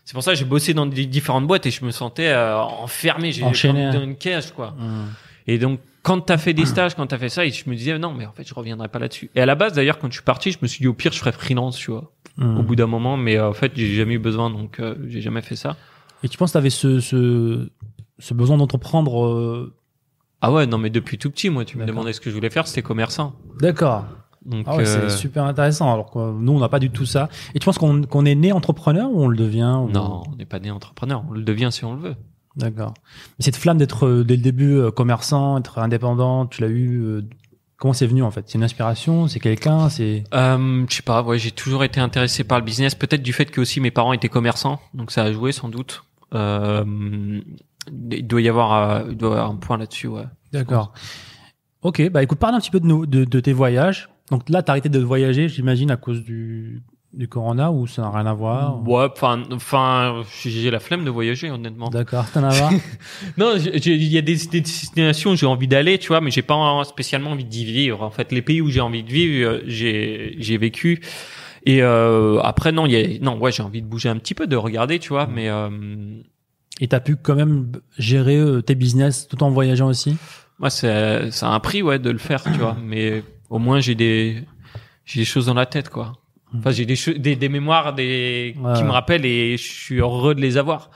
[0.05, 2.57] c'est pour ça que j'ai bossé dans des différentes boîtes et je me sentais euh,
[2.59, 3.83] enfermé, j'ai Enchaîné.
[3.91, 4.71] comme dans une cage, quoi.
[4.77, 5.05] Hmm.
[5.47, 7.97] Et donc, quand t'as fait des stages, quand t'as fait ça, et je me disais
[7.97, 9.29] non, mais en fait, je reviendrai pas là-dessus.
[9.35, 11.11] Et à la base, d'ailleurs, quand je suis parti, je me suis dit au pire,
[11.13, 12.57] je ferais freelance, tu vois, Hmm.
[12.57, 13.15] au bout d'un moment.
[13.15, 15.77] Mais euh, en fait, j'ai jamais eu besoin, donc euh, j'ai jamais fait ça.
[16.23, 17.69] Et tu penses que tu avais ce, ce,
[18.19, 19.73] ce besoin d'entreprendre euh,
[20.41, 22.49] Ah ouais, non, mais depuis tout petit, moi, tu me demandais ce que je voulais
[22.49, 23.35] faire, c'était commerçant.
[23.59, 24.05] D'accord.
[24.45, 25.91] Donc, Ah ouais, euh, c'est super intéressant.
[25.93, 27.29] Alors que nous, on n'a pas du tout ça.
[27.55, 30.35] Et tu penses qu'on qu'on est né entrepreneur ou on le devient ou- non, on
[30.35, 31.23] n'est pas né entrepreneur.
[31.29, 32.15] On le devient si on le veut.
[32.55, 32.93] D'accord.
[33.39, 37.01] Mais cette flamme d'être euh, dès le début euh, commerçant, être indépendant, tu l'as eu.
[37.01, 37.21] euh,
[37.77, 38.43] comment c'est venu en fait?
[38.47, 39.27] C'est une inspiration?
[39.27, 39.89] C'est quelqu'un?
[39.89, 43.33] C'est Euh, je sais pas, ouais, j'ai toujours été intéressé par le business, peut-être du
[43.33, 46.03] fait que aussi mes parents étaient commerçants, donc ça a joué sans doute.
[46.33, 47.41] Euh,
[48.11, 50.23] il doit y avoir, euh, il doit y avoir un point là-dessus, ouais.
[50.51, 50.93] D'accord.
[51.81, 54.09] Ok, bah écoute, parle un petit peu de, nos, de, de tes voyages.
[54.33, 56.81] Donc là, t'as arrêté de voyager, j'imagine, à cause du,
[57.13, 61.11] du corona ou ça n'a rien à voir Ouais, enfin, enfin, j'ai la flemme de
[61.11, 61.91] voyager, honnêtement.
[61.91, 62.71] D'accord, t'en as marre
[63.37, 66.41] Non, il y a des, des destinations où j'ai envie d'aller, tu vois, mais j'ai
[66.41, 68.01] pas spécialement envie d'y vivre.
[68.01, 70.99] En fait, les pays où j'ai envie de vivre, euh, j'ai j'ai vécu.
[71.67, 74.33] Et euh, après, non, il y a, non, ouais, j'ai envie de bouger un petit
[74.33, 75.69] peu, de regarder, tu vois, mais euh,
[76.79, 80.17] Et t'as pu quand même gérer euh, tes business tout en voyageant aussi?
[80.57, 82.75] Moi, c'est c'est un prix, ouais, de le faire, tu vois.
[82.83, 83.23] Mais
[83.55, 84.43] au moins, j'ai des
[85.05, 86.07] j'ai des choses dans la tête, quoi.
[86.57, 90.35] Enfin, j'ai des, des des mémoires des Ouais, qui me rappellent et je suis heureux
[90.35, 90.89] de les avoir.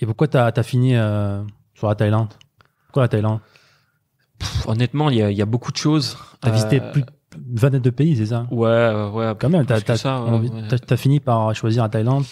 [0.00, 1.42] Et pourquoi t'as as fini euh,
[1.74, 2.32] sur la Thaïlande?
[2.86, 3.40] Pourquoi la Thaïlande?
[4.38, 6.16] Pff, honnêtement, il y a, il y a beaucoup de choses.
[6.40, 7.04] T'as visité Euh, plus
[7.36, 8.46] d'une vingtaine de pays, c'est ça?
[8.50, 9.32] Ouais, ouais.
[9.38, 10.50] Quand même, t'as ouais,
[10.90, 10.96] ouais.
[10.96, 12.24] fini par choisir la Thaïlande.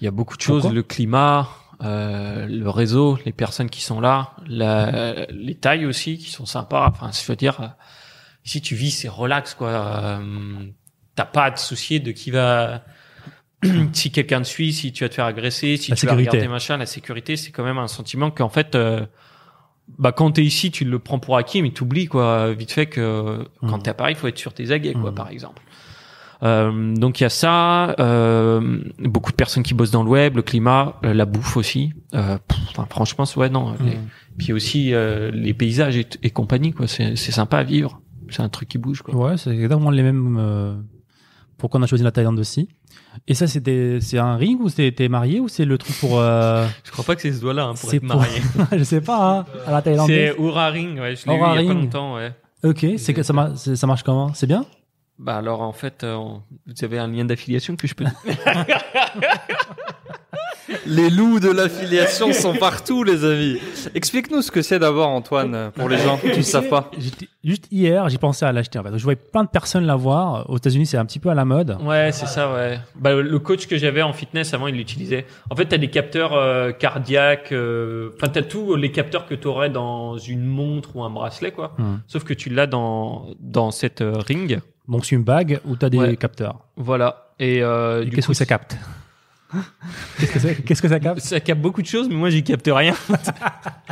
[0.00, 0.74] Il y a beaucoup de choses, Pourquoi?
[0.74, 1.48] le climat,
[1.82, 6.86] euh, le réseau, les personnes qui sont là, la, les tailles aussi qui sont sympas.
[6.90, 7.56] Enfin, je veux dire,
[8.46, 9.68] ici tu vis, c'est relax quoi.
[9.70, 10.18] Euh,
[11.16, 12.84] T'as pas à te soucier de qui va,
[13.94, 16.24] si quelqu'un te suit, si tu vas te faire agresser, si La tu sécurité.
[16.26, 16.76] vas regarder machin.
[16.76, 19.06] La sécurité, c'est quand même un sentiment qu'en fait, euh,
[19.98, 23.46] bah quand t'es ici, tu le prends pour acquis, mais t'oublies quoi, vite fait que
[23.62, 23.82] quand Mhm.
[23.82, 25.16] t'es à Paris, il faut être sur tes aguets quoi, Mhm.
[25.16, 25.62] par exemple.
[26.42, 30.36] Euh, donc il y a ça, euh, beaucoup de personnes qui bossent dans le web,
[30.36, 31.94] le climat, euh, la bouffe aussi.
[32.14, 33.74] Euh, pff, enfin, franchement, ouais non.
[33.80, 34.08] les- Mm.
[34.38, 36.86] Puis aussi euh, les paysages et, et compagnie quoi.
[36.86, 38.02] C'est sympa à vivre.
[38.30, 39.14] C'est un truc qui bouge quoi.
[39.14, 40.36] Ouais, c'est exactement les mêmes.
[40.38, 40.74] euh,
[41.58, 42.68] pourquoi on a choisi la Thaïlande aussi
[43.26, 46.18] Et ça, c'était c'est un ring ou t'es marié ou c'est le truc pour.
[46.20, 48.42] euh, Je crois pas que c'est ce doigt-là hein, pour c'est être marié.
[48.76, 50.06] je sais pas, hein, à la Thaïlande.
[50.08, 51.16] C'est Oura Ring, ouais.
[51.16, 51.72] Je l'ai eu il y a Oura pas Ring.
[51.84, 52.32] longtemps, ouais.
[52.64, 54.34] Ok, c'est que ça, marche comment?
[54.34, 54.64] C'est bien?
[55.18, 56.16] Bah alors en fait, euh,
[56.66, 58.04] vous avez un lien d'affiliation que je peux.
[60.86, 63.58] Les loups de l'affiliation sont partout, les amis.
[63.94, 66.90] Explique-nous ce que c'est d'abord, Antoine, pour les gens qui ne savent pas.
[67.44, 68.78] Juste hier, j'ai pensé à l'acheter.
[68.78, 68.96] En fait.
[68.98, 70.48] Je voyais plein de personnes l'avoir.
[70.50, 71.76] Aux États-Unis, c'est un petit peu à la mode.
[71.82, 72.78] Ouais, c'est ça, ouais.
[72.96, 75.26] Bah, le coach que j'avais en fitness avant, il l'utilisait.
[75.50, 77.52] En fait, t'as des capteurs euh, cardiaques.
[77.52, 81.74] euh, Enfin, t'as tous les capteurs que t'aurais dans une montre ou un bracelet, quoi.
[81.78, 81.98] Hmm.
[82.06, 84.60] Sauf que tu l'as dans dans cette euh, ring.
[84.88, 86.16] Donc, c'est une bague où tu as des Ouais.
[86.16, 86.60] capteurs.
[86.76, 87.32] Voilà.
[87.38, 88.76] Et, euh, Et Qu'est-ce que ça capte?
[90.18, 92.42] Qu'est-ce que, c'est- qu'est-ce que ça capte ça capte beaucoup de choses, mais moi, j'y
[92.42, 92.94] capte rien.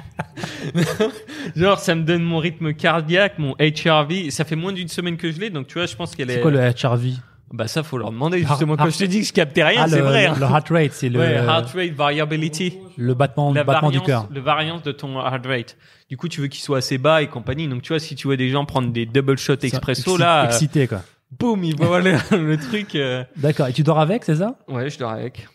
[1.56, 4.30] Genre, ça me donne mon rythme cardiaque, mon HRV.
[4.30, 6.34] Ça fait moins d'une semaine que je l'ai, donc tu vois, je pense qu'elle est.
[6.36, 7.14] C'est quoi le HRV
[7.52, 8.76] Bah ça, faut leur demander justement.
[8.76, 10.26] Quand je te dis que je captais rien, Ah, c'est le, vrai.
[10.26, 10.34] hein.
[10.38, 12.74] le heart rate, c'est le, Ouais, heart rate variability.
[12.96, 14.28] le battement, la battement du variance, cœur.
[14.34, 15.76] le variance de ton heart rate.
[16.10, 17.68] Du coup, tu veux qu'il soit assez bas et compagnie.
[17.68, 20.42] Donc, tu vois, si tu vois des gens prendre des double shots expresso, exci- là,
[20.42, 21.02] euh, Excité, quoi.
[21.38, 22.94] Boum, ils voient le, le truc.
[22.94, 23.24] euh.
[23.36, 23.68] D'accord.
[23.68, 24.56] Et tu dors avec, c'est ça?
[24.68, 25.46] Ouais, je dors avec.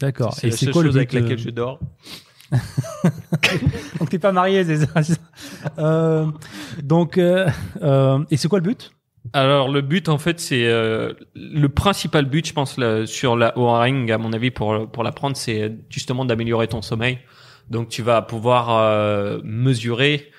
[0.00, 0.34] D'accord.
[0.34, 1.80] C'est Et la c'est seule quoi le chose but avec laquelle euh, je dors.
[3.98, 5.20] Donc, t'es pas marié, c'est ça c'est ça.
[5.78, 6.26] Euh,
[6.82, 7.48] Donc, euh,
[7.82, 8.92] euh, et c'est quoi le but?
[9.32, 13.56] Alors, le but, en fait, c'est euh, le principal but, je pense, là, sur la
[13.58, 17.18] O-ring, à mon avis, pour pour l'apprendre, c'est justement d'améliorer ton sommeil.
[17.68, 20.30] Donc, tu vas pouvoir euh, mesurer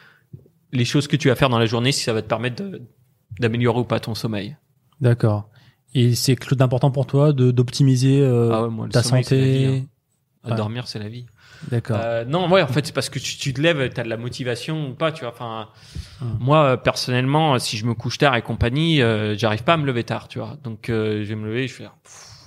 [0.72, 2.82] les choses que tu vas faire dans la journée, si ça va te permettre de-
[3.40, 4.56] d'améliorer ou pas ton sommeil.
[5.02, 5.50] D'accord.
[5.94, 9.24] Et c'est quelque chose d'important pour toi de d'optimiser euh, Ah ouais, moi, ta sommeil,
[9.24, 9.78] c'est la vie, santé.
[10.44, 10.50] hein.
[10.52, 10.56] Ouais.
[10.56, 11.26] Dormir, c'est la vie.
[11.72, 11.98] D'accord.
[12.00, 14.16] Euh, non, ouais, en fait, c'est parce que tu, tu te lèves, t'as de la
[14.18, 15.34] motivation ou pas, tu vois.
[15.34, 15.70] Enfin,
[16.22, 16.38] Hum.
[16.40, 19.86] moi, euh, personnellement, si je me couche tard et compagnie, euh, j'arrive pas à me
[19.86, 20.58] lever tard, tu vois.
[20.64, 21.88] Donc, euh, je vais me lever, je fais,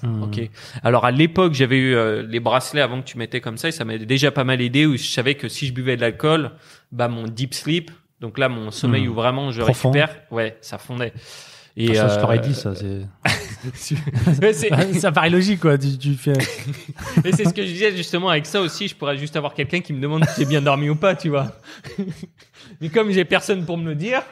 [0.03, 0.23] Hmm.
[0.23, 0.49] ok.
[0.83, 3.73] Alors, à l'époque, j'avais eu euh, les bracelets avant que tu mettais comme ça, et
[3.73, 4.87] ça m'avait déjà pas mal aidé.
[4.87, 6.53] Où je savais que si je buvais de l'alcool,
[6.91, 7.91] bah mon deep sleep,
[8.21, 9.13] donc là, mon sommeil Hum.
[9.13, 9.91] où vraiment je Profond.
[9.91, 11.13] récupère, ouais, ça fondait.
[11.77, 12.73] Et ça, je euh, t'aurais dit, ça.
[12.75, 13.97] C'est
[15.01, 15.79] ça paraît logique, quoi.
[15.79, 16.33] Tu, tu fais.
[17.25, 19.81] Mais c'est ce que je disais justement avec ça aussi, je pourrais juste avoir quelqu'un
[19.81, 21.49] qui me demande si j'ai bien dormi ou pas, tu vois.
[22.81, 24.23] Mais comme j'ai personne pour me le dire,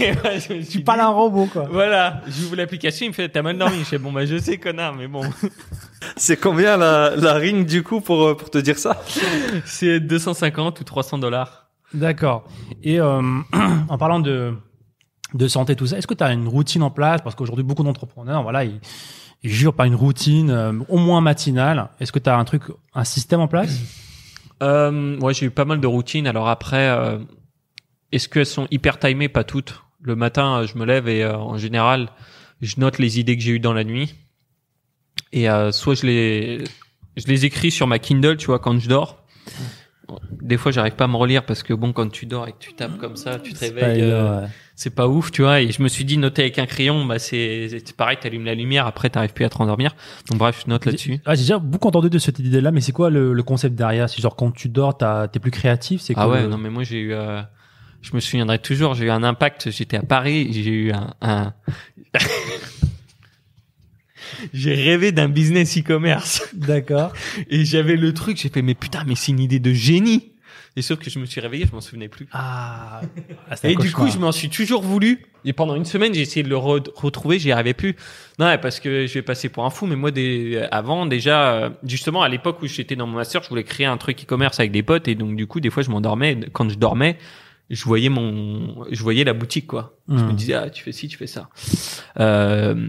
[0.00, 1.68] et ben, je me suis Tu parles un robot, quoi.
[1.70, 3.78] Voilà, j'ouvre l'application, il me fait t'as mal dormi.
[3.78, 5.22] Je fais bon bah je sais connard, mais bon,
[6.16, 9.02] C'est combien la, la ring du coup pour, euh, pour te dire ça?
[9.64, 11.68] C'est 250 ou 300 dollars.
[11.94, 12.46] D'accord.
[12.82, 13.22] Et euh,
[13.88, 14.54] en parlant de,
[15.34, 17.20] de santé, tout ça, est-ce que tu as une routine en place?
[17.22, 18.80] Parce qu'aujourd'hui, beaucoup d'entrepreneurs, voilà, ils,
[19.42, 21.90] ils jurent par une routine, euh, au moins matinale.
[22.00, 22.62] Est-ce que tu as un truc,
[22.94, 23.78] un système en place?
[24.60, 26.26] Euh, ouais, j'ai eu pas mal de routines.
[26.26, 27.18] Alors après, euh,
[28.10, 29.28] est-ce qu'elles sont hyper timées?
[29.28, 29.84] Pas toutes.
[30.02, 32.08] Le matin, euh, je me lève et euh, en général,
[32.60, 34.16] je note les idées que j'ai eues dans la nuit.
[35.32, 36.64] Et euh, soit je les,
[37.16, 39.22] je les écris sur ma Kindle, tu vois, quand je dors.
[40.40, 42.58] Des fois, j'arrive pas à me relire parce que bon, quand tu dors et que
[42.58, 44.00] tu tapes comme ça, tu te réveilles.
[44.02, 44.48] euh, ouais.
[44.80, 45.60] C'est pas ouf, tu vois.
[45.60, 48.86] Et je me suis dit, noter avec un crayon, bah c'est pareil, t'allumes la lumière,
[48.86, 49.96] après t'arrives plus à te rendormir.
[50.30, 51.18] Donc bref, je note là-dessus.
[51.26, 54.08] Ah, j'ai déjà beaucoup entendu de cette idée-là, mais c'est quoi le, le concept derrière?
[54.08, 56.00] C'est genre quand tu dors, t'as- t'es plus créatif?
[56.00, 57.42] C'est Ah ouais, le- non mais moi j'ai eu, euh,
[58.02, 59.68] je me souviendrai toujours, j'ai eu un impact.
[59.72, 61.52] J'étais à Paris, j'ai eu un, un...
[64.52, 67.12] j'ai rêvé d'un business e-commerce D'accord.
[67.50, 68.36] et j'avais le truc.
[68.36, 70.34] J'ai fait mais putain mais c'est une idée de génie.
[70.78, 72.28] Et sauf que je me suis réveillé, je m'en souvenais plus.
[72.32, 73.00] Ah.
[73.50, 75.24] Ah, Et du coup, je m'en suis toujours voulu.
[75.44, 77.96] Et pendant une semaine, j'ai essayé de le re- retrouver, j'y arrivais plus.
[78.38, 79.86] Non, ouais, parce que je vais passer pour un fou.
[79.86, 83.48] Mais moi, des, avant, déjà, euh, justement, à l'époque où j'étais dans mon master, je
[83.48, 85.08] voulais créer un truc e-commerce avec des potes.
[85.08, 86.38] Et donc, du coup, des fois, je m'endormais.
[86.52, 87.18] Quand je dormais,
[87.70, 89.96] je voyais mon, je voyais la boutique, quoi.
[90.08, 90.36] Je me Hmm.
[90.36, 91.48] disais, ah, tu fais ci, tu fais ça.
[92.20, 92.86] Euh,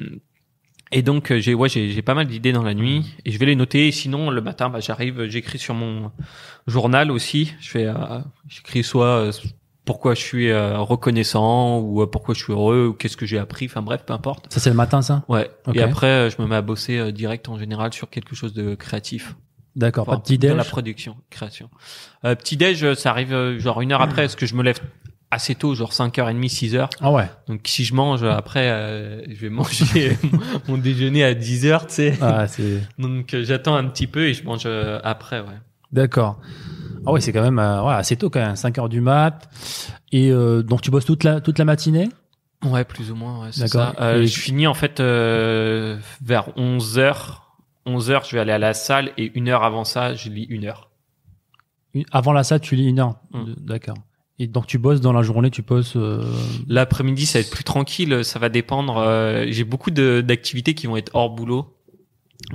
[0.91, 3.37] et donc, euh, j'ai, ouais, j'ai, j'ai pas mal d'idées dans la nuit et je
[3.37, 3.87] vais les noter.
[3.87, 6.11] Et sinon, le matin, bah, j'arrive, j'écris sur mon
[6.67, 7.53] journal aussi.
[7.59, 7.93] Je fais, euh,
[8.47, 9.31] j'écris soit euh,
[9.85, 13.65] pourquoi je suis euh, reconnaissant ou pourquoi je suis heureux ou qu'est-ce que j'ai appris.
[13.65, 14.51] Enfin bref, peu importe.
[14.51, 15.23] Ça, c'est le matin, ça?
[15.27, 15.49] Ouais.
[15.73, 19.35] Et après, je me mets à bosser direct en général sur quelque chose de créatif.
[19.75, 20.07] D'accord.
[20.07, 21.69] Enfin, Pas petit Dans déj la production, création.
[22.25, 24.79] Euh, petit déj, ça arrive genre une heure après, parce que je me lève
[25.31, 26.89] assez tôt, genre 5h30, 6h.
[27.01, 27.29] Ah ouais.
[27.47, 30.17] Donc si je mange après, euh, je vais manger
[30.67, 32.17] mon, déjeuner à 10h, tu sais.
[32.21, 32.81] Ah, c'est.
[32.99, 35.59] Donc euh, j'attends un petit peu et je mange euh, après, ouais.
[35.91, 36.39] D'accord.
[37.05, 39.49] Ah ouais, c'est quand même euh, ouais, assez tôt quand même, 5 heures du mat.
[40.11, 42.09] Et euh, donc tu bosses toute la toute la matinée?
[42.65, 43.95] Ouais, plus ou moins, ouais, c'est D'accord.
[43.97, 44.03] ça.
[44.03, 47.41] Euh, Et- je finis en fait euh, vers 11h.
[47.85, 50.65] 11h, je vais aller à la salle et une heure avant ça, je lis une
[50.65, 50.89] heure.
[52.11, 53.15] Avant la salle, tu lis une heure.
[53.31, 53.53] Mm.
[53.61, 53.97] D'accord.
[54.39, 55.93] Et donc tu bosses dans la journée, tu bosses.
[55.97, 56.23] euh,
[56.67, 58.97] L'après-midi, ça va être plus tranquille, ça va dépendre.
[58.97, 61.75] euh, J'ai beaucoup de- d'activités qui vont être hors boulot.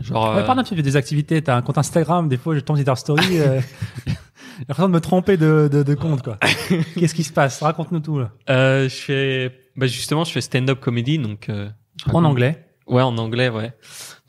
[0.00, 1.42] Genre, Ouais, euh, pardon, tu fais des activités.
[1.42, 2.28] T'as un compte Instagram.
[2.28, 3.38] Des fois, je tombe sur ta story.
[3.38, 3.60] euh,
[4.06, 6.38] J'ai l'impression de me tromper de, de, de compte, quoi.
[6.96, 7.60] Qu'est-ce qui se passe?
[7.62, 8.30] Raconte-nous tout, là.
[8.50, 11.68] euh, je fais, bah justement, je fais stand-up comedy, donc euh,
[12.12, 12.64] En anglais.
[12.86, 13.72] Ouais, en anglais, ouais.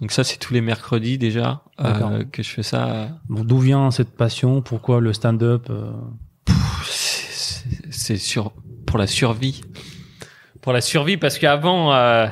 [0.01, 3.09] Donc ça, c'est tous les mercredis déjà euh, que je fais ça.
[3.29, 4.61] Bon, D'où vient cette passion?
[4.61, 5.91] Pourquoi le stand-up euh,
[7.97, 8.51] C'est sur
[8.85, 9.61] pour la survie.
[10.61, 12.27] Pour la survie, parce qu'avant, euh,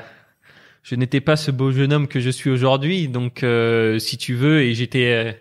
[0.83, 3.07] je n'étais pas ce beau jeune homme que je suis aujourd'hui.
[3.07, 5.31] Donc, euh, si tu veux, et j'étais, euh,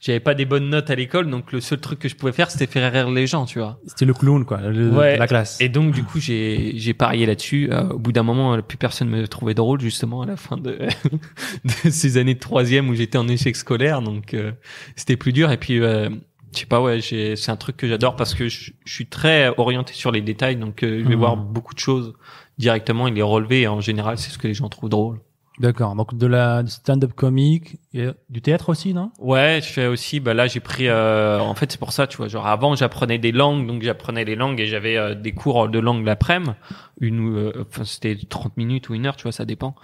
[0.00, 1.30] j'avais pas des bonnes notes à l'école.
[1.30, 3.80] Donc, le seul truc que je pouvais faire, c'était faire rire les gens, tu vois.
[3.86, 4.60] C'était le clown, quoi.
[4.60, 5.16] le- Ouais.
[5.16, 5.60] La classe.
[5.60, 7.68] Et donc, du coup, j'ai, j'ai parié là-dessus.
[7.72, 10.78] Euh, au bout d'un moment, plus personne me trouvait drôle, justement, à la fin de,
[11.64, 14.02] de ces années de troisième où j'étais en échec scolaire.
[14.02, 14.52] Donc, euh,
[14.96, 15.50] c'était plus dur.
[15.52, 16.10] Et puis, euh,
[16.54, 19.06] je sais pas, ouais, j'ai, c'est un truc que j'adore parce que je, je suis
[19.06, 20.56] très orienté sur les détails.
[20.56, 21.20] Donc, euh, je vais Mhm.
[21.20, 22.14] voir beaucoup de choses
[22.58, 23.62] directement et les relever.
[23.62, 25.20] Et en général, c'est ce que les gens trouvent drôle.
[25.58, 25.94] D'accord.
[25.94, 29.12] Donc de la du stand-up comique, et du théâtre aussi, non?
[29.18, 30.18] Ouais, je fais aussi.
[30.18, 30.88] Bah là, j'ai pris.
[30.88, 32.28] euh, en fait, c'est pour ça, tu vois.
[32.28, 35.78] Genre avant, j'apprenais des langues, donc j'apprenais les langues et j'avais euh, des cours de
[35.78, 36.52] langue l'après-midi.
[37.00, 39.74] Une, euh, enfin, c'était 30 minutes ou une heure, tu vois, ça dépend.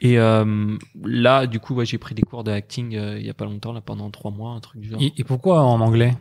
[0.00, 3.30] Et euh, là, du coup, ouais, j'ai pris des cours de acting euh, il y
[3.30, 5.00] a pas longtemps, là, pendant trois mois, un truc du genre.
[5.00, 6.12] et, et pourquoi en anglais?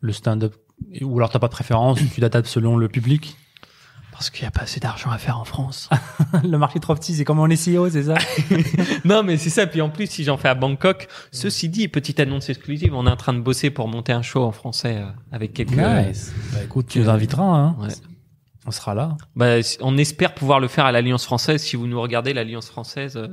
[0.00, 0.54] Le stand-up?
[1.00, 3.36] Ou alors t'as pas de préférence Tu t'adaptes selon le public?
[4.18, 5.90] Parce qu'il y a pas assez d'argent à faire en France.
[6.42, 8.14] Le marché est trop petit, c'est comme en SEO, c'est ça
[9.04, 9.66] non, mais c'est ça.
[9.66, 13.10] Puis en plus, si j'en fais à Bangkok, ceci dit, petite annonce exclusive, on est
[13.10, 15.72] en train de bosser pour monter un show en français euh, avec quelques.
[15.72, 16.32] Nice.
[16.54, 17.76] Bah écoute, tu nous inviteras, hein.
[17.78, 17.92] Ouais.
[18.66, 19.16] On sera là.
[19.36, 21.62] Bah, on espère pouvoir le faire à l'Alliance française.
[21.62, 23.16] Si vous nous regardez, l'Alliance française.
[23.18, 23.28] euh,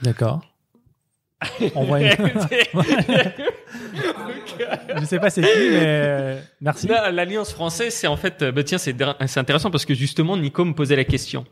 [0.00, 0.42] D'accord.
[1.74, 2.16] Envoyez.
[4.98, 6.86] Je sais pas c'est qui, mais euh, merci.
[6.86, 8.94] Là, l'Alliance française, c'est en fait, euh, bah tiens, c'est
[9.36, 11.44] intéressant parce que justement, Nico me posait la question.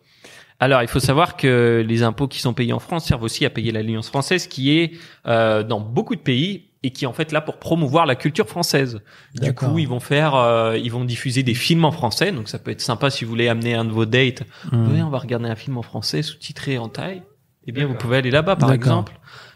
[0.60, 3.50] Alors, il faut savoir que les impôts qui sont payés en France servent aussi à
[3.50, 4.92] payer l'Alliance française, qui est
[5.26, 8.48] euh, dans beaucoup de pays et qui est en fait là pour promouvoir la culture
[8.48, 9.00] française.
[9.34, 12.60] Du coup, ils vont faire, euh, ils vont diffuser des films en français, donc ça
[12.60, 14.42] peut être sympa si vous voulez amener un de vos dates.
[14.70, 14.92] Hmm.
[14.92, 17.22] Oui, on va regarder un film en français sous-titré en thaï.
[17.66, 19.12] Eh bien, vous pouvez aller là-bas, par exemple.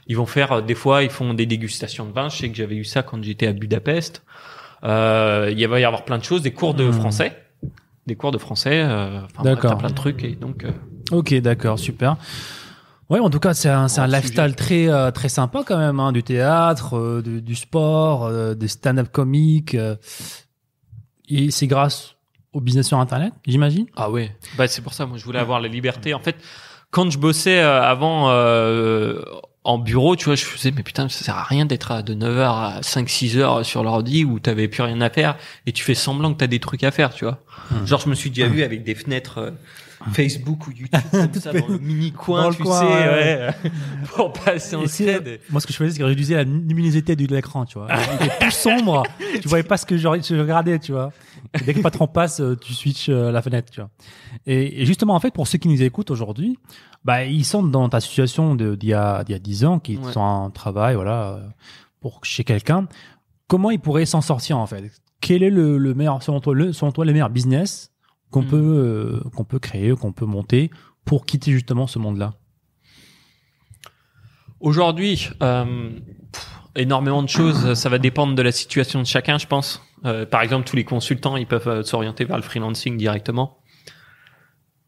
[0.08, 2.28] Ils vont faire, euh, des fois, ils font des dégustations de vin.
[2.28, 4.22] Je sais que j'avais eu ça quand j'étais à Budapest.
[4.84, 6.92] Euh, il va y avoir plein de choses, des cours de Hmm.
[6.92, 7.36] français,
[8.06, 8.82] des cours de français.
[8.84, 9.78] Euh, D'accord.
[9.78, 10.64] plein de trucs et donc.
[10.64, 10.70] euh,
[11.10, 12.16] Ok, d'accord, super.
[13.08, 14.54] Ouais, en tout cas, c'est un, c'est un lifestyle sujet.
[14.54, 18.66] très euh, très sympa quand même, hein, du théâtre, euh, du, du sport, euh, des
[18.68, 19.74] stand-up comiques.
[19.76, 19.94] euh,
[21.28, 22.14] et c'est grâce
[22.52, 23.86] au business sur Internet, j'imagine?
[23.96, 24.34] Ah ouais.
[24.56, 26.14] Bah c'est pour ça moi je voulais avoir la liberté.
[26.14, 26.36] En fait,
[26.90, 29.20] quand je bossais euh, avant euh,
[29.66, 32.14] en bureau, tu vois, je faisais mais putain, ça sert à rien d'être à- de
[32.14, 32.40] 9h
[32.78, 35.36] à 5 6 heures sur l'ordi où t'avais plus rien à faire
[35.66, 37.42] et tu fais semblant que t'as des trucs à faire, tu vois.
[37.84, 39.50] Genre je me suis déjà vu avec des fenêtres euh,
[40.12, 43.48] Facebook ou YouTube comme ça dans le mini coin, Dans tu coin, sais, ouais.
[43.64, 43.70] ouais,
[44.14, 45.40] pour passer en scred.
[45.50, 47.88] Moi, ce que je faisais, c'est que je réduisais la luminosité de l'écran, tu vois.
[48.20, 49.02] Il était tout sombre,
[49.42, 51.12] tu voyais pas ce que je, je regardais, tu vois.
[51.64, 53.90] Dès que le patron passe, euh, tu switches euh, la fenêtre, tu vois.
[54.46, 56.58] Et, et justement, en fait, pour ceux qui nous écoutent aujourd'hui,
[57.04, 59.96] bah, ils sont dans ta situation d'il y a, d'il y a 10 ans, qui
[59.96, 60.12] Ouais.
[60.12, 61.46] sont en travail, voilà, euh,
[62.00, 62.88] pour chez quelqu'un.
[63.48, 64.90] Comment ils pourraient s'en sortir, en fait?
[65.20, 67.92] Quel est le, le meilleur, selon toi, le, selon toi, le meilleur business
[68.30, 68.46] qu'on Mm.
[68.48, 70.70] peut, euh, qu'on peut créer, qu'on peut monter
[71.04, 72.34] pour quitter justement ce monde-là?
[74.60, 75.90] Aujourd'hui, euh,
[76.74, 77.74] énormément de choses.
[77.74, 79.82] Ça va dépendre de la situation de chacun, je pense.
[80.04, 83.58] Euh, par exemple, tous les consultants, ils peuvent euh, s'orienter vers le freelancing directement.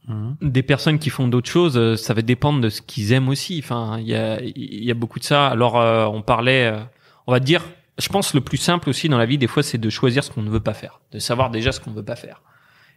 [0.09, 0.37] Mhm.
[0.41, 3.61] Des personnes qui font d'autres choses, euh, ça va dépendre de ce qu'ils aiment aussi.
[3.63, 5.49] Enfin, il y a, y a beaucoup de ça.
[5.49, 6.79] Alors, euh, on parlait, euh,
[7.27, 7.65] on va dire,
[7.99, 10.31] je pense le plus simple aussi dans la vie, des fois, c'est de choisir ce
[10.31, 12.43] qu'on ne veut pas faire, de savoir déjà ce qu'on ne veut pas faire.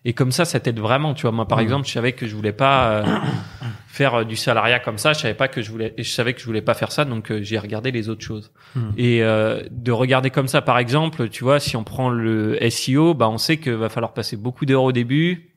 [0.04, 1.14] Et comme ça, ça t'aide vraiment.
[1.14, 1.64] Tu vois, moi, par Mhm.
[1.64, 3.04] exemple, je savais que je voulais pas euh,
[3.88, 5.14] faire euh, du salariat comme ça.
[5.14, 7.30] Je savais pas que je voulais, je savais que je voulais pas faire ça, donc
[7.32, 8.52] euh, j'ai regardé les autres choses.
[8.76, 8.94] Mhm.
[8.98, 13.14] Et euh, de regarder comme ça, par exemple, tu vois, si on prend le SEO,
[13.14, 15.50] bah, on sait qu'il va falloir passer beaucoup d'heures au début.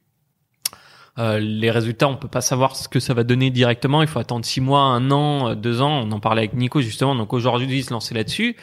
[1.18, 4.02] Euh, les résultats, on peut pas savoir ce que ça va donner directement.
[4.02, 6.02] Il faut attendre six mois, un an, deux ans.
[6.06, 7.14] On en parlait avec Nico justement.
[7.14, 8.56] Donc aujourd'hui, se lancer là-dessus,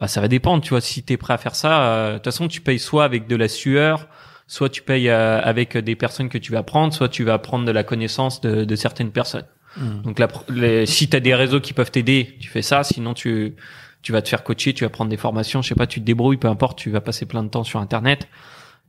[0.00, 0.62] bah, ça va dépendre.
[0.64, 3.04] Tu vois, si t'es prêt à faire ça, euh, de toute façon, tu payes soit
[3.04, 4.08] avec de la sueur,
[4.46, 7.64] soit tu payes euh, avec des personnes que tu vas prendre, soit tu vas prendre
[7.64, 9.46] de la connaissance de, de certaines personnes.
[9.76, 10.02] Mhm.
[10.02, 12.84] Donc la, les, si tu as des réseaux qui peuvent t'aider, tu fais ça.
[12.84, 13.54] Sinon, tu
[14.02, 16.04] tu vas te faire coacher, tu vas prendre des formations, je sais pas, tu te
[16.04, 18.28] débrouilles, peu importe, tu vas passer plein de temps sur Internet.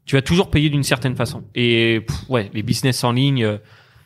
[0.06, 1.44] Tu vas toujours payer d'une certaine façon.
[1.54, 3.58] Et pff, ouais, les business en ligne, euh,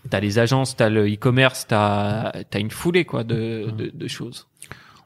[0.09, 4.47] t'as les agences, t'as le e-commerce, t'as as une foulée quoi de, de, de choses.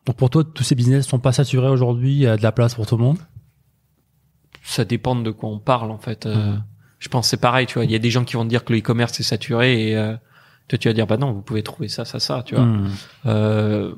[0.05, 2.51] Donc pour toi, tous ces business sont pas saturés aujourd'hui, il y a de la
[2.51, 3.19] place pour tout le monde?
[4.61, 6.25] Ça dépend de quoi on parle en fait.
[6.25, 6.55] Euh.
[6.99, 7.85] Je pense c'est pareil, tu vois.
[7.85, 9.97] Il y a des gens qui vont te dire que le e-commerce est saturé et
[9.97, 10.15] euh,
[10.67, 12.65] toi tu vas dire bah non, vous pouvez trouver ça, ça, ça, tu vois.
[12.65, 12.89] Hmm.
[13.25, 13.93] Euh,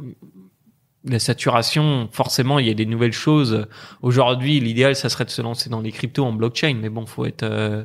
[1.06, 3.68] la saturation, forcément, il y a des nouvelles choses.
[4.02, 7.26] Aujourd'hui, l'idéal, ça serait de se lancer dans les cryptos en blockchain, mais bon, faut
[7.26, 7.84] être, euh,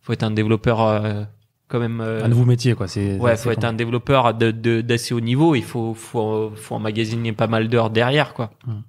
[0.00, 1.24] faut être un développeur euh,
[1.68, 2.00] quand même.
[2.00, 2.88] Un nouveau métier, quoi.
[2.88, 5.54] C'est, ouais, faut être un développeur de, d'assez haut niveau.
[5.54, 8.50] Il faut, faut, faut emmagasiner pas mal d'heures derrière, quoi.
[8.66, 8.80] Hmm.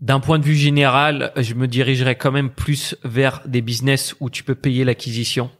[0.00, 4.28] D'un point de vue général, je me dirigerais quand même plus vers des business où
[4.28, 5.50] tu peux payer l'acquisition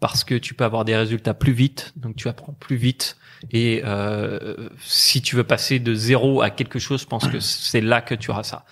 [0.00, 3.16] parce que tu peux avoir des résultats plus vite, donc tu apprends plus vite.
[3.52, 7.80] Et euh, si tu veux passer de zéro à quelque chose, je pense que c'est
[7.80, 8.64] là que tu auras ça.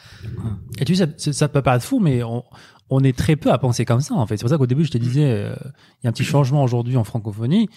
[0.79, 2.45] Et tu sais, ça, peut paraître fou, mais on,
[2.89, 4.37] on est très peu à penser comme ça, en fait.
[4.37, 5.55] C'est pour ça qu'au début, je te disais, euh,
[6.03, 7.68] il y a un petit changement aujourd'hui en francophonie,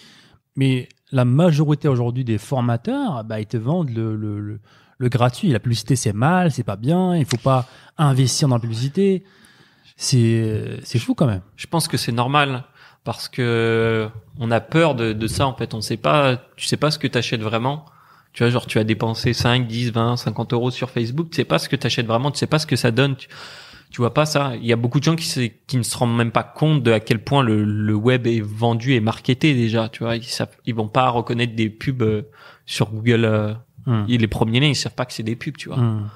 [0.56, 4.60] mais la majorité aujourd'hui des formateurs, bah, ils te vendent le, le, le,
[4.98, 5.50] le gratuit.
[5.50, 7.66] La publicité, c'est mal, c'est pas bien, il faut pas
[7.98, 9.24] investir dans la publicité.
[9.96, 11.42] C'est, c'est fou quand même.
[11.56, 12.64] Je pense que c'est normal
[13.04, 15.74] parce que on a peur de, ça en fait.
[15.74, 17.84] On sait pas, tu sais pas ce que t'achètes vraiment.
[18.32, 21.30] Tu vois, genre tu as dépensé 5, 10, 20, 50 euros sur Facebook.
[21.30, 22.32] Tu sais pas ce que t'achètes vraiment.
[22.32, 23.14] Tu sais pas ce que ça donne.
[23.14, 23.28] Tu,
[23.94, 24.54] tu vois pas ça.
[24.56, 26.98] Il y a beaucoup de gens qui, ne se rendent même pas compte de à
[26.98, 29.88] quel point le, web est vendu et marketé déjà.
[29.88, 32.22] Tu vois, ils savent, ils vont pas reconnaître des pubs euh,
[32.66, 33.56] sur Google.
[33.86, 34.04] Hmm.
[34.08, 35.56] ils- les premiers liens, ils savent pas que c'est des pubs.
[35.56, 35.78] Tu vois.
[35.78, 36.08] Hmm.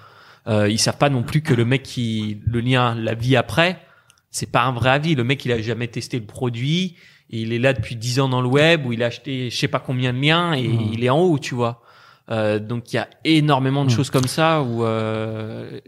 [0.47, 3.81] Euh, ils savent pas non plus que le mec qui le lien la vie après,
[4.31, 5.15] c'est pas un vrai avis.
[5.15, 6.97] Le mec il a jamais testé le produit
[7.31, 9.57] et il est là depuis 10 ans dans le web où il a acheté je
[9.59, 10.91] sais pas combien de liens et Mhm.
[10.95, 11.83] il est en haut, tu vois.
[12.31, 13.97] Euh, donc il y a énormément de Mhm.
[13.97, 15.81] choses comme ça où euh,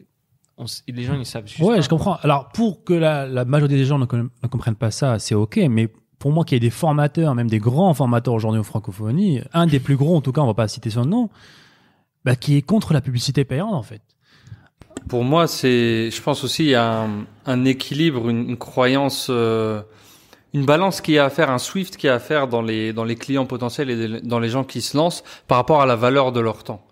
[0.58, 1.80] on les gens ils savent juste Ouais, pas.
[1.80, 2.16] je comprends.
[2.22, 5.58] Alors, pour que la, la majorité des gens ne, ne comprennent pas ça, c'est OK,
[5.70, 9.40] mais pour moi, qu'il y ait des formateurs, même des grands formateurs aujourd'hui en francophonie,
[9.54, 11.30] un des plus gros, en tout cas, on va pas citer son nom,
[12.24, 14.02] bah, qui est contre la publicité payante, en fait.
[15.08, 17.06] Pour moi, c'est, je pense aussi, il a
[17.46, 19.82] un, équilibre, une, croyance, euh,
[20.52, 23.04] une balance qui est à faire, un swift qui est à faire dans les, dans
[23.04, 26.32] les clients potentiels et dans les gens qui se lancent par rapport à la valeur
[26.32, 26.86] de leur temps.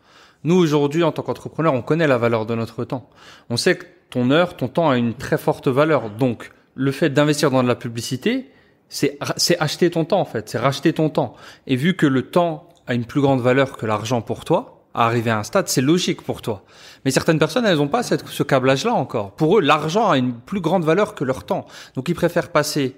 [0.45, 3.11] Nous, aujourd'hui, en tant qu'entrepreneur, on connaît la valeur de notre temps.
[3.51, 6.11] On sait que ton heure, ton temps a une très forte valeur.
[6.11, 8.51] Donc, le fait d'investir dans de la publicité,
[8.89, 11.35] c'est c'est acheter ton temps en fait, c'est racheter ton temps.
[11.67, 15.31] Et vu que le temps a une plus grande valeur que l'argent pour toi, arriver
[15.31, 16.65] à un stade, c'est logique pour toi.
[17.05, 19.33] Mais certaines personnes, elles n'ont pas cette, ce câblage-là encore.
[19.33, 21.67] Pour eux, l'argent a une plus grande valeur que leur temps.
[21.95, 22.97] Donc, ils préfèrent passer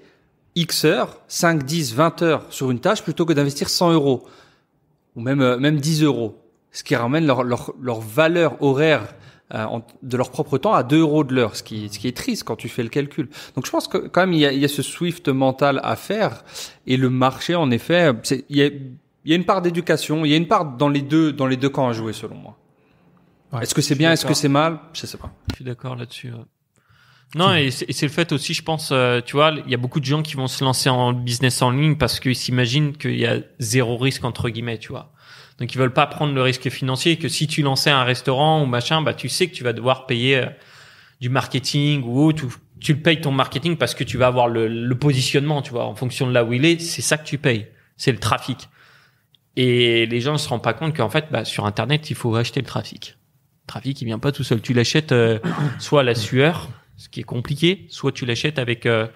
[0.55, 4.23] X heures, 5, 10, 20 heures sur une tâche plutôt que d'investir 100 euros
[5.15, 6.37] ou même euh, même 10 euros,
[6.71, 9.13] ce qui ramène leur leur, leur valeur horaire
[9.53, 9.65] euh,
[10.03, 12.43] de leur propre temps à 2 euros de l'heure, ce qui ce qui est triste
[12.43, 13.29] quand tu fais le calcul.
[13.55, 15.79] Donc je pense que quand même il y a, il y a ce swift mental
[15.83, 16.43] à faire
[16.87, 18.11] et le marché en effet,
[18.49, 18.69] il y a
[19.25, 21.47] il y a une part d'éducation, il y a une part dans les deux dans
[21.47, 22.57] les deux camps à jouer selon moi.
[23.51, 24.79] Ouais, est-ce que c'est bien, est-ce que c'est mal?
[24.93, 25.31] Je sais pas.
[25.51, 26.31] Je suis d'accord là-dessus.
[27.33, 30.01] Non, et c'est le fait aussi, je pense, euh, tu vois, il y a beaucoup
[30.01, 33.25] de gens qui vont se lancer en business en ligne parce qu'ils s'imaginent qu'il y
[33.25, 35.13] a zéro risque entre guillemets, tu vois.
[35.57, 38.65] Donc ils veulent pas prendre le risque financier que si tu lançais un restaurant ou
[38.65, 40.45] machin, bah tu sais que tu vas devoir payer euh,
[41.21, 44.49] du marketing ou autre, ou tu le payes ton marketing parce que tu vas avoir
[44.49, 47.25] le, le positionnement, tu vois, en fonction de là où il est, c'est ça que
[47.25, 48.67] tu payes, c'est le trafic.
[49.57, 52.35] Et les gens ne se rendent pas compte qu'en fait, bah, sur Internet, il faut
[52.35, 53.17] acheter le trafic.
[53.63, 54.61] Le trafic, il vient pas tout seul.
[54.61, 55.39] Tu l'achètes euh,
[55.79, 59.07] soit à la sueur, ce qui est compliqué, soit tu l'achètes avec euh,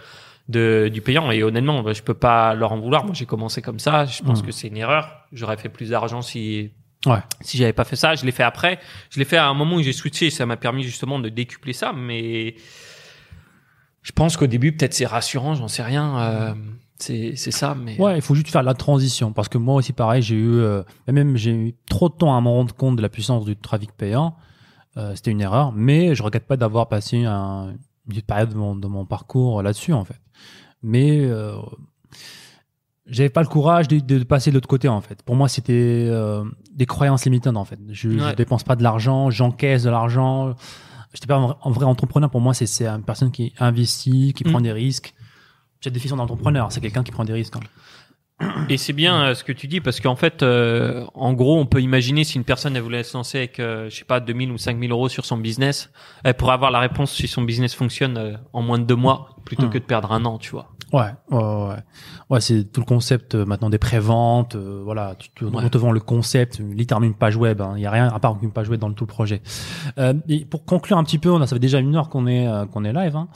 [0.49, 1.31] de, du payant.
[1.31, 3.05] Et honnêtement, bah, je peux pas leur en vouloir.
[3.05, 4.05] Moi, j'ai commencé comme ça.
[4.05, 4.45] Je pense Mm.
[4.45, 5.09] que c'est une erreur.
[5.31, 6.71] J'aurais fait plus d'argent si
[7.05, 7.19] Ouais.
[7.41, 8.15] si j'avais pas fait ça.
[8.15, 8.79] Je l'ai fait après.
[9.11, 10.29] Je l'ai fait à un moment où j'ai switché.
[10.31, 11.93] Ça m'a permis justement de décupler ça.
[11.93, 12.55] Mais
[14.01, 15.55] je pense qu'au début, peut-être c'est rassurant.
[15.55, 16.17] J'en sais rien.
[16.19, 16.53] Euh,
[17.35, 17.75] c'est ça.
[17.75, 20.55] Mais Ouais, il faut juste faire la transition parce que moi aussi pareil, j'ai eu
[20.55, 23.55] euh, même j'ai eu trop de temps à me rendre compte de la puissance du
[23.55, 24.35] trafic payant.
[24.97, 27.73] Euh, C'était une erreur, mais je regrette pas d'avoir passé un,
[28.09, 30.19] une période de mon, de mon parcours là-dessus en fait.
[30.81, 31.55] Mais euh,
[33.07, 35.21] j'avais pas le courage de, de passer de l'autre côté en fait.
[35.23, 36.43] Pour moi, c'était euh,
[36.73, 37.79] des croyances limitantes en fait.
[37.89, 38.35] Je, je Ouais.
[38.35, 40.55] dépense pas de l'argent, j'encaisse de l'argent.
[41.13, 42.29] J'étais pas un vrai, entrepreneur.
[42.29, 44.51] Pour moi, c'est c'est une personne qui investit, qui Mm.
[44.51, 45.13] prend des risques.
[45.81, 47.55] Cette définition d'entrepreneur, c'est quelqu'un qui prend des risques.
[47.57, 47.59] hein.
[48.69, 51.65] Et c'est bien euh, ce que tu dis parce qu'en fait, euh, en gros, on
[51.65, 54.51] peut imaginer si une personne elle voulait se lancer avec, euh, je sais pas, 2000
[54.51, 55.89] ou 5000 euros sur son business,
[56.25, 59.37] elle pourrait avoir la réponse si son business fonctionne euh, en moins de deux mois
[59.45, 59.69] plutôt Hmm.
[59.69, 60.71] que de perdre un an, tu vois.
[60.91, 61.75] Ouais, ouais, ouais.
[62.29, 64.55] Ouais, c'est tout le concept euh, maintenant des préventes.
[64.55, 65.51] euh, voilà, tu, tu- Ouais.
[65.63, 67.61] on te vend le concept, littéralement une page web.
[67.61, 67.73] hein.
[67.77, 69.41] Il y a rien à part une page web dans le tout le projet.
[69.97, 72.27] Euh, et pour conclure un petit peu, on a, ça fait déjà une heure qu'on
[72.27, 73.15] est euh, qu'on est live.
[73.15, 73.29] Hein.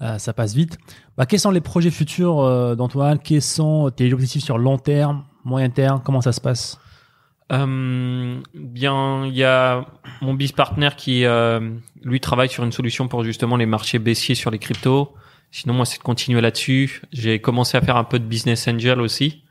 [0.00, 0.78] Euh, ça passe vite.
[1.16, 3.18] Bah, quels sont les projets futurs euh, d'Antoine?
[3.18, 6.00] Quels sont tes objectifs sur long terme, moyen terme?
[6.04, 6.78] Comment ça se passe?
[7.50, 9.86] Euh, bien, il y a
[10.20, 11.60] mon biz partner qui, euh,
[12.02, 15.14] lui, travaille sur une solution pour justement les marchés baissiers sur les cryptos.
[15.50, 17.02] Sinon, moi, c'est de continuer là-dessus.
[17.12, 19.42] J'ai commencé à faire un peu de business angel aussi.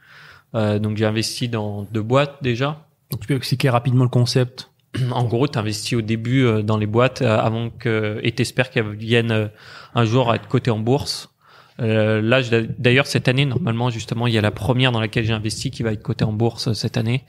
[0.56, 2.86] Euh, donc, j'ai investi dans deux boîtes déjà.
[3.12, 4.70] Donc, Tu peux expliquer rapidement le concept
[5.12, 8.70] En gros, tu investis au début euh, dans les boîtes euh, avant que et t'espères
[8.70, 9.48] qu'elles viennent euh,
[9.96, 11.30] un jour à être cotées en bourse.
[11.80, 12.42] Euh, là,
[12.80, 15.84] d'ailleurs, cette année, normalement, justement, il y a la première dans laquelle j'ai investi qui
[15.84, 17.24] va être cotée en bourse euh, cette année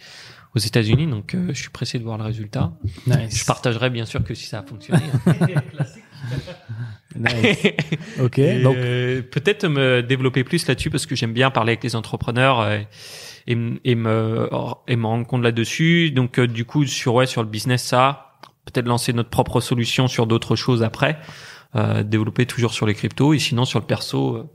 [0.54, 1.06] aux États-Unis.
[1.06, 2.72] Donc, euh, je suis pressé de voir le résultat.
[3.06, 3.40] Nice.
[3.40, 5.02] Je partagerai bien sûr que si ça a fonctionné.
[7.16, 7.58] Nice.
[8.20, 8.38] ok.
[8.38, 11.96] Et, Donc, euh, peut-être me développer plus là-dessus parce que j'aime bien parler avec les
[11.96, 12.78] entrepreneurs euh,
[13.48, 14.48] et, et me
[14.86, 16.12] et me rendre compte là-dessus.
[16.12, 18.32] Donc euh, du coup sur ouais sur le business ça,
[18.64, 21.18] peut-être lancer notre propre solution sur d'autres choses après,
[21.74, 24.48] euh, développer toujours sur les cryptos et sinon sur le perso euh,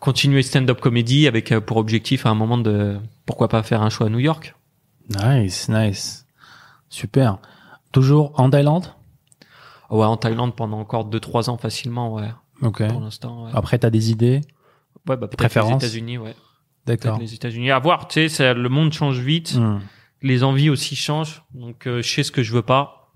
[0.00, 3.90] continuer stand-up comedy avec euh, pour objectif à un moment de pourquoi pas faire un
[3.90, 4.54] show à New York.
[5.08, 6.26] nice, nice.
[6.88, 7.38] Super.
[7.92, 8.86] Toujours en Thaïlande?
[9.90, 12.30] Ouais en Thaïlande pendant encore deux trois ans facilement ouais
[12.62, 12.86] Ok.
[12.88, 13.44] pour l'instant.
[13.46, 14.40] Ouais, Après, tu as des idées?
[15.08, 16.34] Ouais bah, peut-être les États-Unis ouais.
[16.86, 17.18] D'accord.
[17.18, 17.70] Les États-Unis.
[17.70, 19.80] À voir, tu sais, ça- le monde change vite, Hmm.
[20.22, 21.42] les envies aussi changent.
[21.54, 23.12] Donc, euh, je sais ce que je veux pas.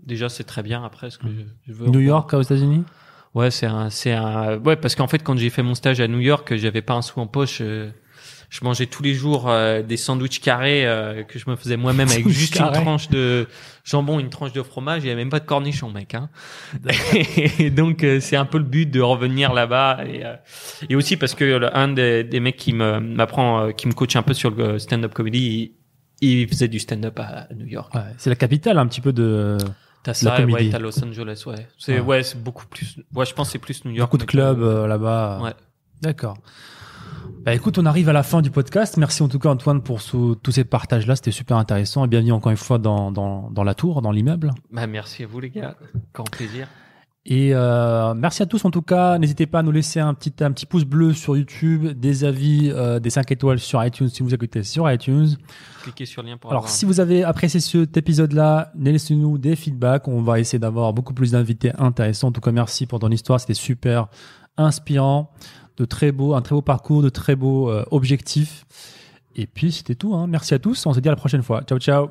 [0.00, 0.84] Déjà, c'est très bien.
[0.84, 1.88] Après, ce que je, je veux.
[1.88, 2.84] New York aux États-Unis?
[3.34, 6.06] Ouais, c'est un, c'est un, ouais, parce qu'en fait, quand j'ai fait mon stage à
[6.08, 7.58] New York, j'avais pas un sou en poche.
[7.60, 7.90] euh,
[8.56, 12.08] je mangeais tous les jours euh, des sandwichs carrés euh, que je me faisais moi-même
[12.08, 12.78] avec juste carré.
[12.78, 13.48] une tranche de
[13.82, 15.02] jambon, une tranche de fromage.
[15.02, 16.14] Il y avait même pas de cornichon, mec.
[16.14, 16.30] Hein.
[17.58, 20.36] et donc, euh, c'est un peu le but de revenir là-bas et, euh,
[20.88, 23.92] et aussi parce que le- un des, des mecs qui me m'apprend, euh, qui me
[23.92, 25.74] coach un peu sur le stand-up comedy,
[26.20, 27.92] il, il faisait du stand-up à, à New York.
[27.94, 29.58] Ouais, c'est la capitale un petit peu de
[30.04, 30.66] T'as La ça, comédie.
[30.66, 31.66] ouais, t'as Los Angeles, ouais.
[31.78, 32.00] C'est Ouais.
[32.00, 32.98] ouais, c'est beaucoup plus.
[33.14, 34.08] Ouais, je pense que c'est plus New York.
[34.10, 35.40] beaucoup de clubs euh, là-bas.
[35.42, 35.54] Ouais.
[36.02, 36.36] D'accord.
[37.44, 38.96] Bah écoute, on arrive à la fin du podcast.
[38.96, 41.16] Merci en tout cas Antoine pour tous ces partages-là.
[41.16, 42.04] C'était super intéressant.
[42.04, 44.52] Et bienvenue encore une fois dans, dans, dans la tour, dans l'immeuble.
[44.70, 45.76] Bah, merci à vous, les gars.
[46.14, 46.68] Grand plaisir.
[47.26, 49.16] Et euh, merci à tous en tout cas.
[49.18, 52.70] N'hésitez pas à nous laisser un petit, un petit pouce bleu sur YouTube, des avis,
[52.70, 55.36] euh, des 5 étoiles sur iTunes si vous écoutez sur iTunes.
[55.82, 59.56] Cliquez sur le lien pour Alors, avoir si vous avez apprécié cet épisode-là, laissez-nous des
[59.56, 60.06] feedbacks.
[60.06, 62.28] On va essayer d'avoir beaucoup plus d'invités intéressants.
[62.28, 63.40] En tout cas, merci pour ton histoire.
[63.40, 64.08] C'était super
[64.58, 65.32] inspirant,
[65.76, 68.64] de très beaux, un très beau parcours, de très beaux euh, objectifs.
[69.36, 70.14] Et puis, c'était tout.
[70.14, 70.26] Hein.
[70.26, 70.86] Merci à tous.
[70.86, 71.62] On se dit à la prochaine fois.
[71.62, 72.08] Ciao, ciao.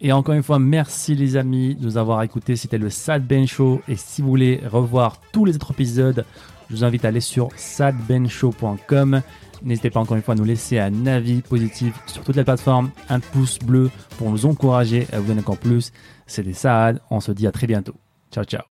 [0.00, 2.54] Et encore une fois, merci les amis de nous avoir écoutés.
[2.54, 3.80] C'était le Sad Ben Show.
[3.88, 6.24] Et si vous voulez revoir tous les autres épisodes,
[6.70, 9.22] je vous invite à aller sur sadbenshow.com.
[9.62, 12.90] N'hésitez pas encore une fois à nous laisser un avis positif sur toutes les plateformes,
[13.08, 15.92] un pouce bleu pour nous encourager à vous donner encore plus.
[16.26, 17.00] C'était Saad.
[17.10, 17.94] On se dit à très bientôt.
[18.30, 18.62] Ciao, ciao.